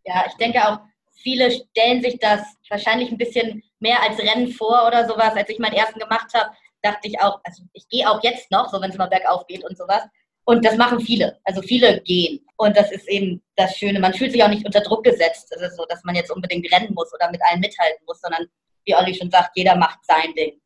[0.06, 0.80] ja, ich denke auch,
[1.22, 5.36] viele stellen sich das wahrscheinlich ein bisschen mehr als Rennen vor oder sowas.
[5.36, 8.70] Als ich meinen ersten gemacht habe, dachte ich auch, also ich gehe auch jetzt noch,
[8.70, 10.04] so wenn es mal bergauf geht und sowas.
[10.46, 11.38] Und das machen viele.
[11.44, 12.46] Also viele gehen.
[12.56, 14.00] Und das ist eben das Schöne.
[14.00, 15.52] Man fühlt sich auch nicht unter Druck gesetzt.
[15.54, 18.48] Es ist so, dass man jetzt unbedingt rennen muss oder mit allen mithalten muss, sondern
[18.86, 20.62] wie Olli schon sagt, jeder macht sein Ding.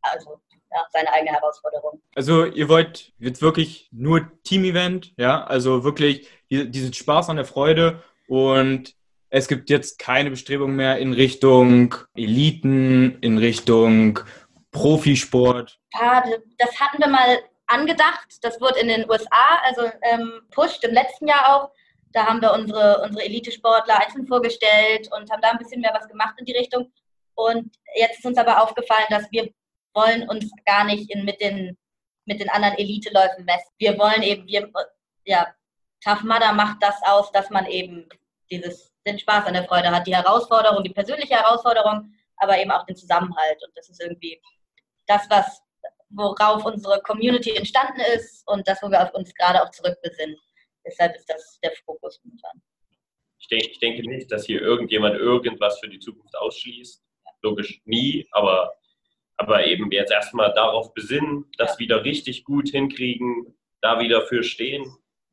[0.00, 0.40] Also
[0.74, 2.02] ja, seine eigene Herausforderung.
[2.14, 8.02] Also ihr wollt jetzt wirklich nur Team-Event, ja, also wirklich diesen Spaß an der Freude
[8.26, 8.94] und
[9.30, 14.20] es gibt jetzt keine Bestrebung mehr in Richtung Eliten, in Richtung
[14.70, 15.78] Profisport.
[15.92, 16.22] Ja,
[16.58, 18.26] das hatten wir mal angedacht.
[18.42, 21.70] Das wurde in den USA, also ähm, pusht im letzten Jahr auch.
[22.12, 26.08] Da haben wir unsere, unsere Elite-Sportler einzeln vorgestellt und haben da ein bisschen mehr was
[26.08, 26.92] gemacht in die Richtung.
[27.34, 29.52] Und jetzt ist uns aber aufgefallen, dass wir
[29.94, 31.76] wollen uns gar nicht in, mit, den,
[32.26, 33.70] mit den anderen Elite-Läufen messen.
[33.78, 34.70] Wir wollen eben, wir,
[35.24, 35.54] ja,
[36.02, 38.08] Tough Mudder macht das aus, dass man eben
[38.50, 42.84] dieses, den Spaß an der Freude hat, die Herausforderung, die persönliche Herausforderung, aber eben auch
[42.86, 43.62] den Zusammenhalt.
[43.66, 44.40] Und das ist irgendwie
[45.06, 45.62] das, was,
[46.10, 50.36] worauf unsere Community entstanden ist und das, wo wir auf uns gerade auch zurückbesinnen.
[50.86, 52.62] Deshalb ist das der Fokus momentan.
[53.38, 57.02] Ich denke, ich denke nicht, dass hier irgendjemand irgendwas für die Zukunft ausschließt.
[57.42, 58.74] Logisch nie, aber
[59.36, 64.84] aber eben jetzt erstmal darauf besinnen, das wieder richtig gut hinkriegen, da wieder für stehen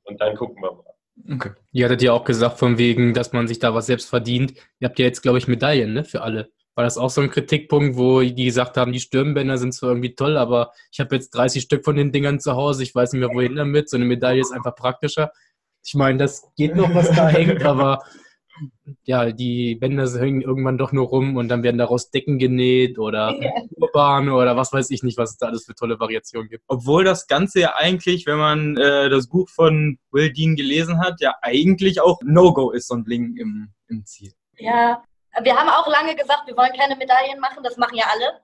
[0.03, 0.91] und dann gucken wir mal.
[1.35, 1.51] Okay.
[1.71, 4.53] Ihr hattet ja auch gesagt, von wegen, dass man sich da was selbst verdient.
[4.79, 6.51] Ihr habt ja jetzt, glaube ich, Medaillen ne, für alle.
[6.73, 10.15] War das auch so ein Kritikpunkt, wo die gesagt haben, die Stirnbänder sind zwar irgendwie
[10.15, 13.19] toll, aber ich habe jetzt 30 Stück von den Dingern zu Hause, ich weiß nicht
[13.19, 13.89] mehr, wohin damit.
[13.89, 15.31] So eine Medaille ist einfach praktischer.
[15.83, 18.03] Ich meine, das geht noch, was da hängt, aber
[19.03, 23.35] ja, die Bänder hängen irgendwann doch nur rum und dann werden daraus Decken genäht oder
[23.75, 26.63] Urbane oder was weiß ich nicht, was es da alles für tolle Variationen gibt.
[26.67, 31.21] Obwohl das Ganze ja eigentlich, wenn man äh, das Buch von Will Dean gelesen hat,
[31.21, 34.31] ja eigentlich auch No-Go ist, so ein Bling im, im Ziel.
[34.57, 35.03] Ja,
[35.41, 38.41] wir haben auch lange gesagt, wir wollen keine Medaillen machen, das machen ja alle.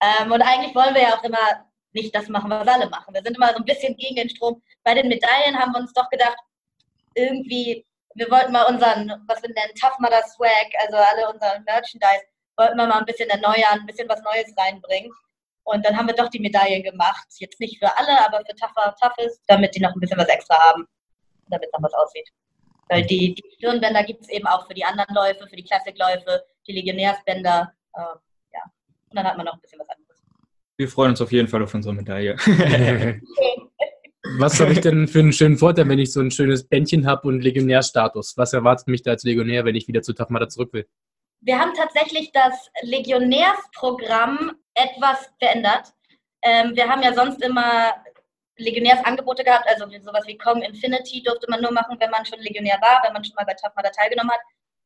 [0.00, 3.14] Ähm, und eigentlich wollen wir ja auch immer nicht das machen, was alle machen.
[3.14, 4.62] Wir sind immer so ein bisschen gegen den Strom.
[4.84, 6.36] Bei den Medaillen haben wir uns doch gedacht,
[7.14, 7.86] irgendwie,
[8.16, 12.24] wir wollten mal unseren, was wir nennen, Tough Mudder Swag, also alle unseren Merchandise,
[12.56, 15.10] wollten wir mal ein bisschen erneuern, ein bisschen was Neues reinbringen.
[15.64, 17.26] Und dann haben wir doch die Medaillen gemacht.
[17.38, 20.56] Jetzt nicht für alle, aber für Tougher Toughest, damit die noch ein bisschen was extra
[20.70, 20.86] haben,
[21.48, 22.28] damit es noch was aussieht.
[22.88, 26.44] Weil die, die Stirnbänder gibt es eben auch für die anderen Läufe, für die Klassikläufe,
[26.66, 27.72] die Legionärsbänder.
[27.94, 28.62] Äh, ja.
[29.10, 30.22] Und dann hat man noch ein bisschen was anderes.
[30.78, 32.36] Wir freuen uns auf jeden Fall auf unsere Medaille.
[34.38, 37.28] Was habe ich denn für einen schönen Vorteil, wenn ich so ein schönes Bändchen habe
[37.28, 38.36] und Legionärstatus?
[38.36, 40.86] Was erwartet mich da als Legionär, wenn ich wieder zu Tafmada zurück will?
[41.40, 45.92] Wir haben tatsächlich das Legionärsprogramm etwas verändert.
[46.42, 47.94] Ähm, wir haben ja sonst immer
[48.58, 52.78] Legionärsangebote gehabt, also sowas wie Kong Infinity durfte man nur machen, wenn man schon Legionär
[52.80, 54.40] war, wenn man schon mal bei Tafmada teilgenommen hat.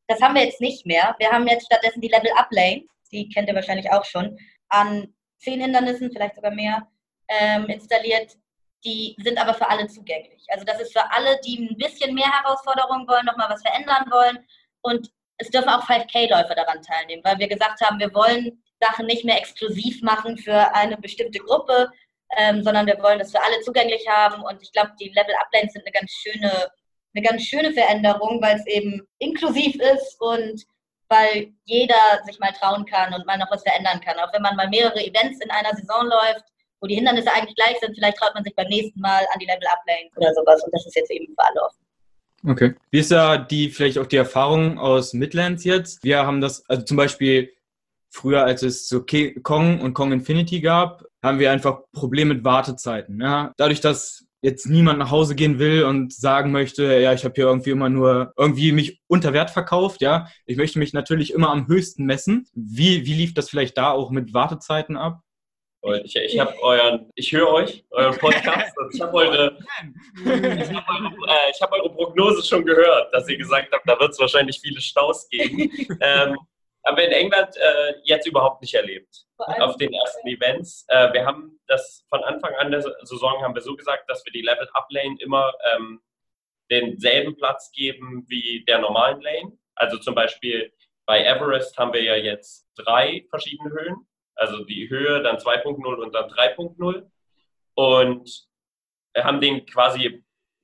[0.07, 1.15] Das haben wir jetzt nicht mehr.
[1.19, 4.37] Wir haben jetzt stattdessen die Level Up Lane, die kennt ihr wahrscheinlich auch schon,
[4.69, 6.87] an zehn Hindernissen, vielleicht sogar mehr,
[7.27, 8.37] ähm, installiert,
[8.83, 10.43] die sind aber für alle zugänglich.
[10.49, 14.39] Also das ist für alle, die ein bisschen mehr Herausforderungen wollen, nochmal was verändern wollen.
[14.81, 19.25] Und es dürfen auch 5K-Läufer daran teilnehmen, weil wir gesagt haben, wir wollen Sachen nicht
[19.25, 21.91] mehr exklusiv machen für eine bestimmte Gruppe,
[22.37, 24.41] ähm, sondern wir wollen das für alle zugänglich haben.
[24.43, 26.71] Und ich glaube, die Level-Up-Lanes sind eine ganz schöne,
[27.13, 30.63] eine ganz schöne Veränderung, weil es eben inklusiv ist und
[31.09, 34.17] weil jeder sich mal trauen kann und mal noch was verändern kann.
[34.19, 36.45] Auch wenn man mal mehrere Events in einer Saison läuft,
[36.81, 39.45] wo die Hindernisse eigentlich gleich sind, vielleicht traut man sich beim nächsten Mal an die
[39.45, 40.63] Level Up-Lane oder sowas.
[40.63, 41.81] Und das ist jetzt eben für alle offen.
[42.47, 42.73] Okay.
[42.89, 46.03] Wie ist da die, vielleicht auch die Erfahrung aus Midlands jetzt?
[46.03, 47.53] Wir haben das, also zum Beispiel
[48.09, 49.05] früher, als es so
[49.43, 53.21] Kong und Kong Infinity gab, haben wir einfach Probleme mit Wartezeiten.
[53.21, 53.53] Ja?
[53.57, 57.45] Dadurch, dass jetzt niemand nach Hause gehen will und sagen möchte, ja, ich habe hier
[57.45, 60.27] irgendwie immer nur irgendwie mich unter Wert verkauft, ja.
[60.47, 62.47] Ich möchte mich natürlich immer am höchsten messen.
[62.53, 65.21] Wie, wie lief das vielleicht da auch mit Wartezeiten ab?
[66.03, 69.57] Ich, ich habe euren, ich höre euch, euren Podcast und ich habe eure,
[70.15, 74.11] ich hab eure, äh, hab eure Prognose schon gehört, dass ihr gesagt habt, da wird
[74.11, 75.71] es wahrscheinlich viele Staus geben.
[76.01, 76.37] ähm,
[76.83, 79.25] aber in England äh, jetzt überhaupt nicht erlebt.
[79.37, 80.85] Auf den ersten Events.
[80.87, 84.31] Äh, wir haben das von Anfang an der Saison haben wir so gesagt, dass wir
[84.31, 86.01] die Level Up Lane immer ähm,
[86.69, 89.57] denselben Platz geben wie der normalen Lane.
[89.75, 90.71] Also zum Beispiel
[91.07, 94.07] bei Everest haben wir ja jetzt drei verschiedene Höhen
[94.41, 97.09] also die Höhe, dann 2.0 und dann 3.0.
[97.75, 98.47] Und
[99.13, 100.23] wir haben den quasi,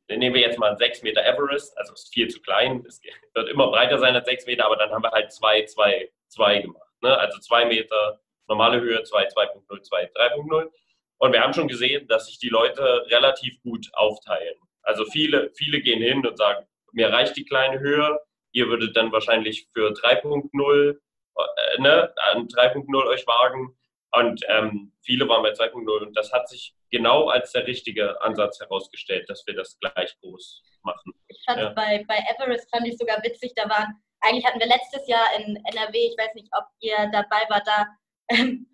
[0.10, 3.02] nehmen wir jetzt mal 6 Meter Everest, also ist viel zu klein, es
[3.34, 6.62] wird immer breiter sein als 6 Meter, aber dann haben wir halt 2, 2, 2
[6.62, 6.90] gemacht.
[7.02, 7.16] Ne?
[7.18, 10.72] Also 2 Meter normale Höhe, 2, 2.0, 2, 3.0.
[11.20, 14.56] Und wir haben schon gesehen, dass sich die Leute relativ gut aufteilen.
[14.82, 18.20] Also viele, viele gehen hin und sagen, mir reicht die kleine Höhe,
[18.54, 20.98] ihr würdet dann wahrscheinlich für 3.0
[21.38, 23.78] äh, ne, an 3.0 euch wagen.
[24.12, 28.60] Und ähm, viele waren bei 2.0 und das hat sich genau als der richtige Ansatz
[28.60, 31.14] herausgestellt, dass wir das gleich groß machen.
[31.28, 31.70] Ich fand ja.
[31.70, 35.58] bei, bei Everest fand ich sogar witzig, da waren, eigentlich hatten wir letztes Jahr in
[35.74, 37.88] NRW, ich weiß nicht, ob ihr dabei wart, da
[38.30, 38.66] ähm,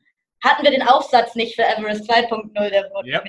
[0.44, 3.24] hatten wir den Aufsatz nicht für Everest 2.0, der wurde yep.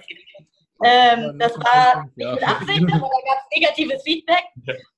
[0.85, 4.45] Ähm, das war nicht mit Absicht, aber da gab es negatives Feedback.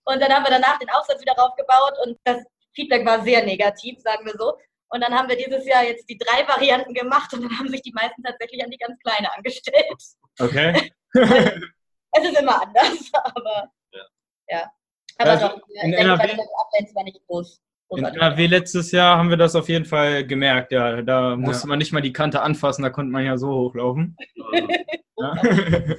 [0.05, 2.39] Und dann haben wir danach den Aufsatz wieder raufgebaut und das
[2.77, 4.57] Feedback war sehr negativ, sagen wir so.
[4.89, 7.83] Und dann haben wir dieses Jahr jetzt die drei Varianten gemacht und dann haben sich
[7.83, 9.87] die meisten tatsächlich an die ganz kleine angestellt.
[10.39, 10.93] Okay.
[11.13, 14.03] es ist immer anders, aber ja.
[14.49, 14.73] ja.
[15.19, 17.61] Aber also doch, in denke, NRW, Updates war nicht groß.
[17.91, 21.03] In NRW letztes Jahr haben wir das auf jeden Fall gemerkt, ja.
[21.03, 21.69] Da musste ja.
[21.69, 24.17] man nicht mal die Kante anfassen, da konnte man ja so hochlaufen.
[25.17, 25.35] ja.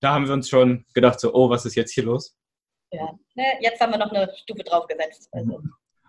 [0.00, 2.36] da haben wir uns schon gedacht, so, oh, was ist jetzt hier los?
[2.90, 5.28] Ja, ne, jetzt haben wir noch eine Stufe draufgesetzt.
[5.32, 5.60] Also.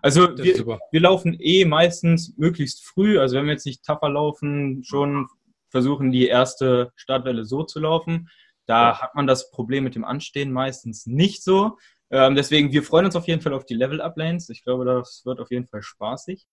[0.06, 3.18] Also wir, wir, laufen eh meistens möglichst früh.
[3.18, 5.26] Also wenn wir jetzt nicht tougher laufen, schon
[5.68, 8.28] versuchen die erste Startwelle so zu laufen.
[8.66, 9.00] Da ja.
[9.00, 11.76] hat man das Problem mit dem Anstehen meistens nicht so.
[12.10, 14.48] Ähm, deswegen, wir freuen uns auf jeden Fall auf die Level-Up-Lanes.
[14.50, 16.46] Ich glaube, das wird auf jeden Fall spaßig.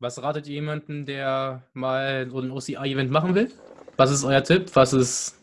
[0.00, 3.52] Was ratet ihr jemanden, der mal so ein OCA-Event machen will?
[3.96, 4.74] Was ist euer Tipp?
[4.74, 5.40] Was ist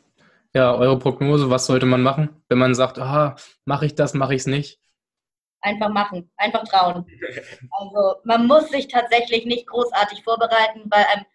[0.54, 1.50] ja eure Prognose?
[1.50, 4.83] Was sollte man machen, wenn man sagt, ah, mache ich das, mache ich es nicht?
[5.64, 7.06] Einfach machen, einfach trauen.
[7.72, 11.26] Also man muss sich tatsächlich nicht großartig vorbereiten, weil einem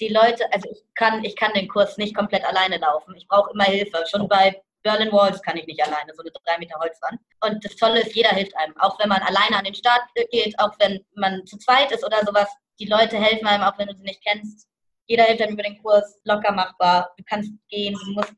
[0.00, 3.14] die Leute, also ich kann, ich kann den Kurs nicht komplett alleine laufen.
[3.16, 4.04] Ich brauche immer Hilfe.
[4.10, 7.18] Schon bei Berlin Walls kann ich nicht alleine, so eine drei Meter Holzwand.
[7.40, 8.76] Und das Tolle ist, jeder hilft einem.
[8.78, 12.24] Auch wenn man alleine an den Start geht, auch wenn man zu zweit ist oder
[12.24, 12.48] sowas.
[12.78, 14.68] Die Leute helfen einem, auch wenn du sie nicht kennst.
[15.06, 17.10] Jeder hilft einem über den Kurs, locker machbar.
[17.16, 18.34] Du kannst gehen, du musst.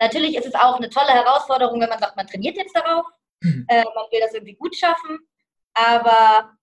[0.00, 3.06] Natürlich ist es auch eine tolle Herausforderung, wenn man sagt, man trainiert jetzt darauf.
[3.42, 5.18] Äh, man will das irgendwie gut schaffen,
[5.72, 6.56] aber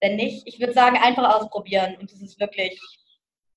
[0.00, 1.96] wenn nicht, ich würde sagen, einfach ausprobieren.
[2.00, 2.80] Und es ist wirklich,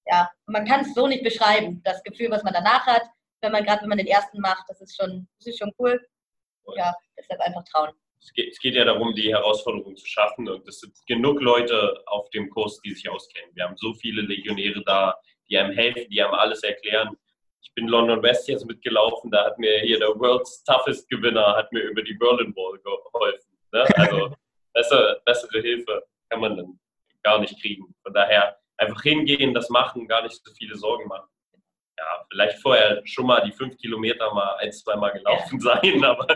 [0.05, 3.03] ja, man kann es so nicht beschreiben, das Gefühl, was man danach hat,
[3.41, 5.99] wenn man gerade, wenn man den ersten macht, das ist schon, das ist schon cool.
[6.75, 7.91] Ja, deshalb einfach trauen.
[8.19, 12.01] Es geht, es geht ja darum, die Herausforderung zu schaffen und es sind genug Leute
[12.07, 13.51] auf dem Kurs, die sich auskennen.
[13.53, 15.15] Wir haben so viele Legionäre da,
[15.47, 17.15] die einem helfen, die einem alles erklären.
[17.65, 21.71] Ich bin London West jetzt mitgelaufen, da hat mir hier der World's Toughest Gewinner hat
[21.73, 23.57] mir über die Berlin Wall geholfen.
[23.71, 23.83] Ne?
[23.95, 24.35] Also
[24.73, 26.79] bessere, bessere Hilfe kann man dann
[27.23, 27.95] gar nicht kriegen.
[28.03, 31.27] Von daher einfach hingehen, das machen, gar nicht so viele Sorgen machen.
[31.97, 36.27] Ja, vielleicht vorher schon mal die fünf Kilometer mal ein, zwei Mal gelaufen sein, aber?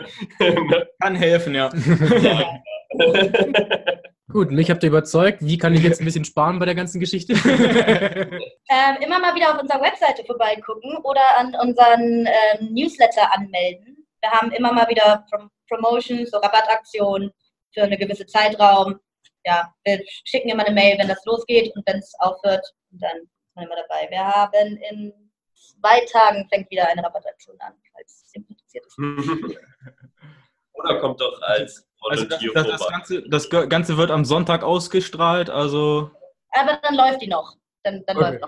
[1.00, 1.70] Kann helfen, ja.
[4.32, 5.38] Gut, mich habt ihr überzeugt.
[5.40, 7.34] Wie kann ich jetzt ein bisschen sparen bei der ganzen Geschichte?
[8.72, 14.06] Ähm, immer mal wieder auf unserer Webseite vorbeigucken oder an unseren ähm, Newsletter anmelden.
[14.20, 17.32] Wir haben immer mal wieder Prom Promotions, so Rabattaktionen
[17.74, 19.00] für eine gewisse Zeitraum.
[19.44, 22.64] Ja, wir schicken immer eine Mail, wenn das losgeht und wenn es aufhört.
[22.90, 24.08] Dann ist man immer dabei.
[24.08, 25.12] Wir haben in
[25.52, 28.98] zwei Tagen fängt wieder eine Rabattaktion an, falls es interessiert ist.
[30.74, 32.88] Oder kommt doch als Also das, das, das.
[32.88, 36.10] Ganze, das Ganze wird am Sonntag ausgestrahlt, also
[36.52, 37.56] Aber dann läuft die noch.
[37.82, 38.38] Dann, dann Okay,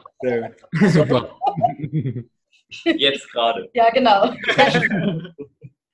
[0.41, 0.89] läuft noch.
[0.91, 1.39] Super.
[2.85, 3.71] Jetzt gerade.
[3.75, 4.33] Ja, genau.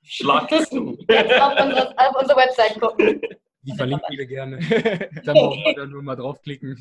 [0.03, 0.51] Schlag.
[0.51, 3.21] Jetzt auf unsere, auf unsere Website gucken.
[3.63, 4.59] Die verlinken wir gerne.
[5.25, 6.77] Dann brauchen wir da nur mal draufklicken.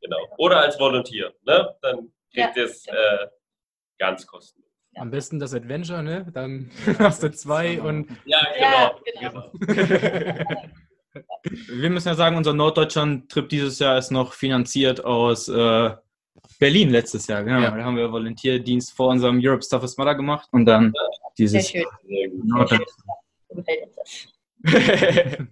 [0.00, 0.18] Genau.
[0.36, 1.32] Oder als Volunteer.
[1.46, 1.74] Ne?
[1.80, 3.26] Dann kriegt Ja, ihr es äh,
[3.98, 4.63] ganz kostenlos.
[4.96, 6.26] Am besten das Adventure, ne?
[6.32, 9.50] Dann hast du zwei und Ja, Ja, genau.
[9.60, 10.44] genau.
[11.68, 15.90] Wir müssen ja sagen, unser Norddeutschland-Trip dieses Jahr ist noch finanziert aus äh,
[16.58, 17.44] Berlin letztes Jahr.
[17.44, 17.60] Genau.
[17.60, 17.70] Ja.
[17.70, 21.84] Da haben wir Volontierdienst vor unserem Europe's Toughest Mudder gemacht und dann Sehr dieses schön.
[22.08, 24.28] Sehr das.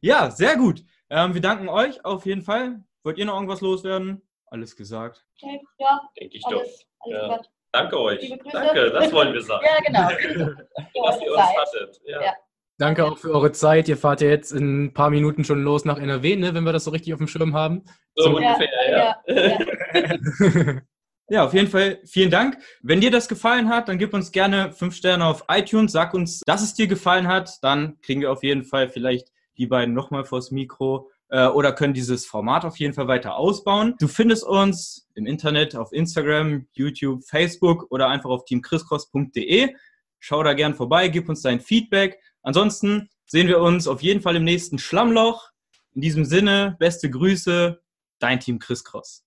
[0.00, 0.84] ja, sehr gut.
[1.08, 2.82] Ähm, wir danken euch auf jeden Fall.
[3.04, 4.22] Wollt ihr noch irgendwas loswerden?
[4.46, 5.24] Alles gesagt.
[5.40, 6.60] Okay, Ja, Denke ich doch.
[6.60, 7.40] alles, alles Ja.
[7.76, 8.34] Danke euch.
[8.52, 9.64] Danke, das wollen wir sagen.
[9.66, 10.08] Ja, genau.
[11.06, 12.00] Dass ihr uns hattet.
[12.06, 12.22] Ja.
[12.22, 12.32] Ja.
[12.78, 13.88] danke auch für eure Zeit.
[13.88, 16.54] Ihr fahrt ja jetzt in ein paar Minuten schon los nach NRW, ne?
[16.54, 17.84] Wenn wir das so richtig auf dem Schirm haben.
[18.14, 19.16] So Ja, ungefähr, ja.
[19.26, 19.58] ja,
[19.94, 20.80] ja.
[21.28, 22.56] Ja, auf jeden Fall vielen Dank.
[22.82, 25.90] Wenn dir das gefallen hat, dann gib uns gerne fünf Sterne auf iTunes.
[25.90, 27.58] Sag uns, dass es dir gefallen hat.
[27.62, 31.94] Dann kriegen wir auf jeden Fall vielleicht die beiden nochmal vors Mikro äh, oder können
[31.94, 33.94] dieses Format auf jeden Fall weiter ausbauen.
[33.98, 39.74] Du findest uns im Internet auf Instagram, YouTube, Facebook oder einfach auf teamchriscross.de.
[40.18, 42.18] Schau da gern vorbei, gib uns dein Feedback.
[42.42, 45.50] Ansonsten sehen wir uns auf jeden Fall im nächsten Schlammloch.
[45.94, 47.80] In diesem Sinne, beste Grüße,
[48.18, 49.24] dein Team Chris Cross.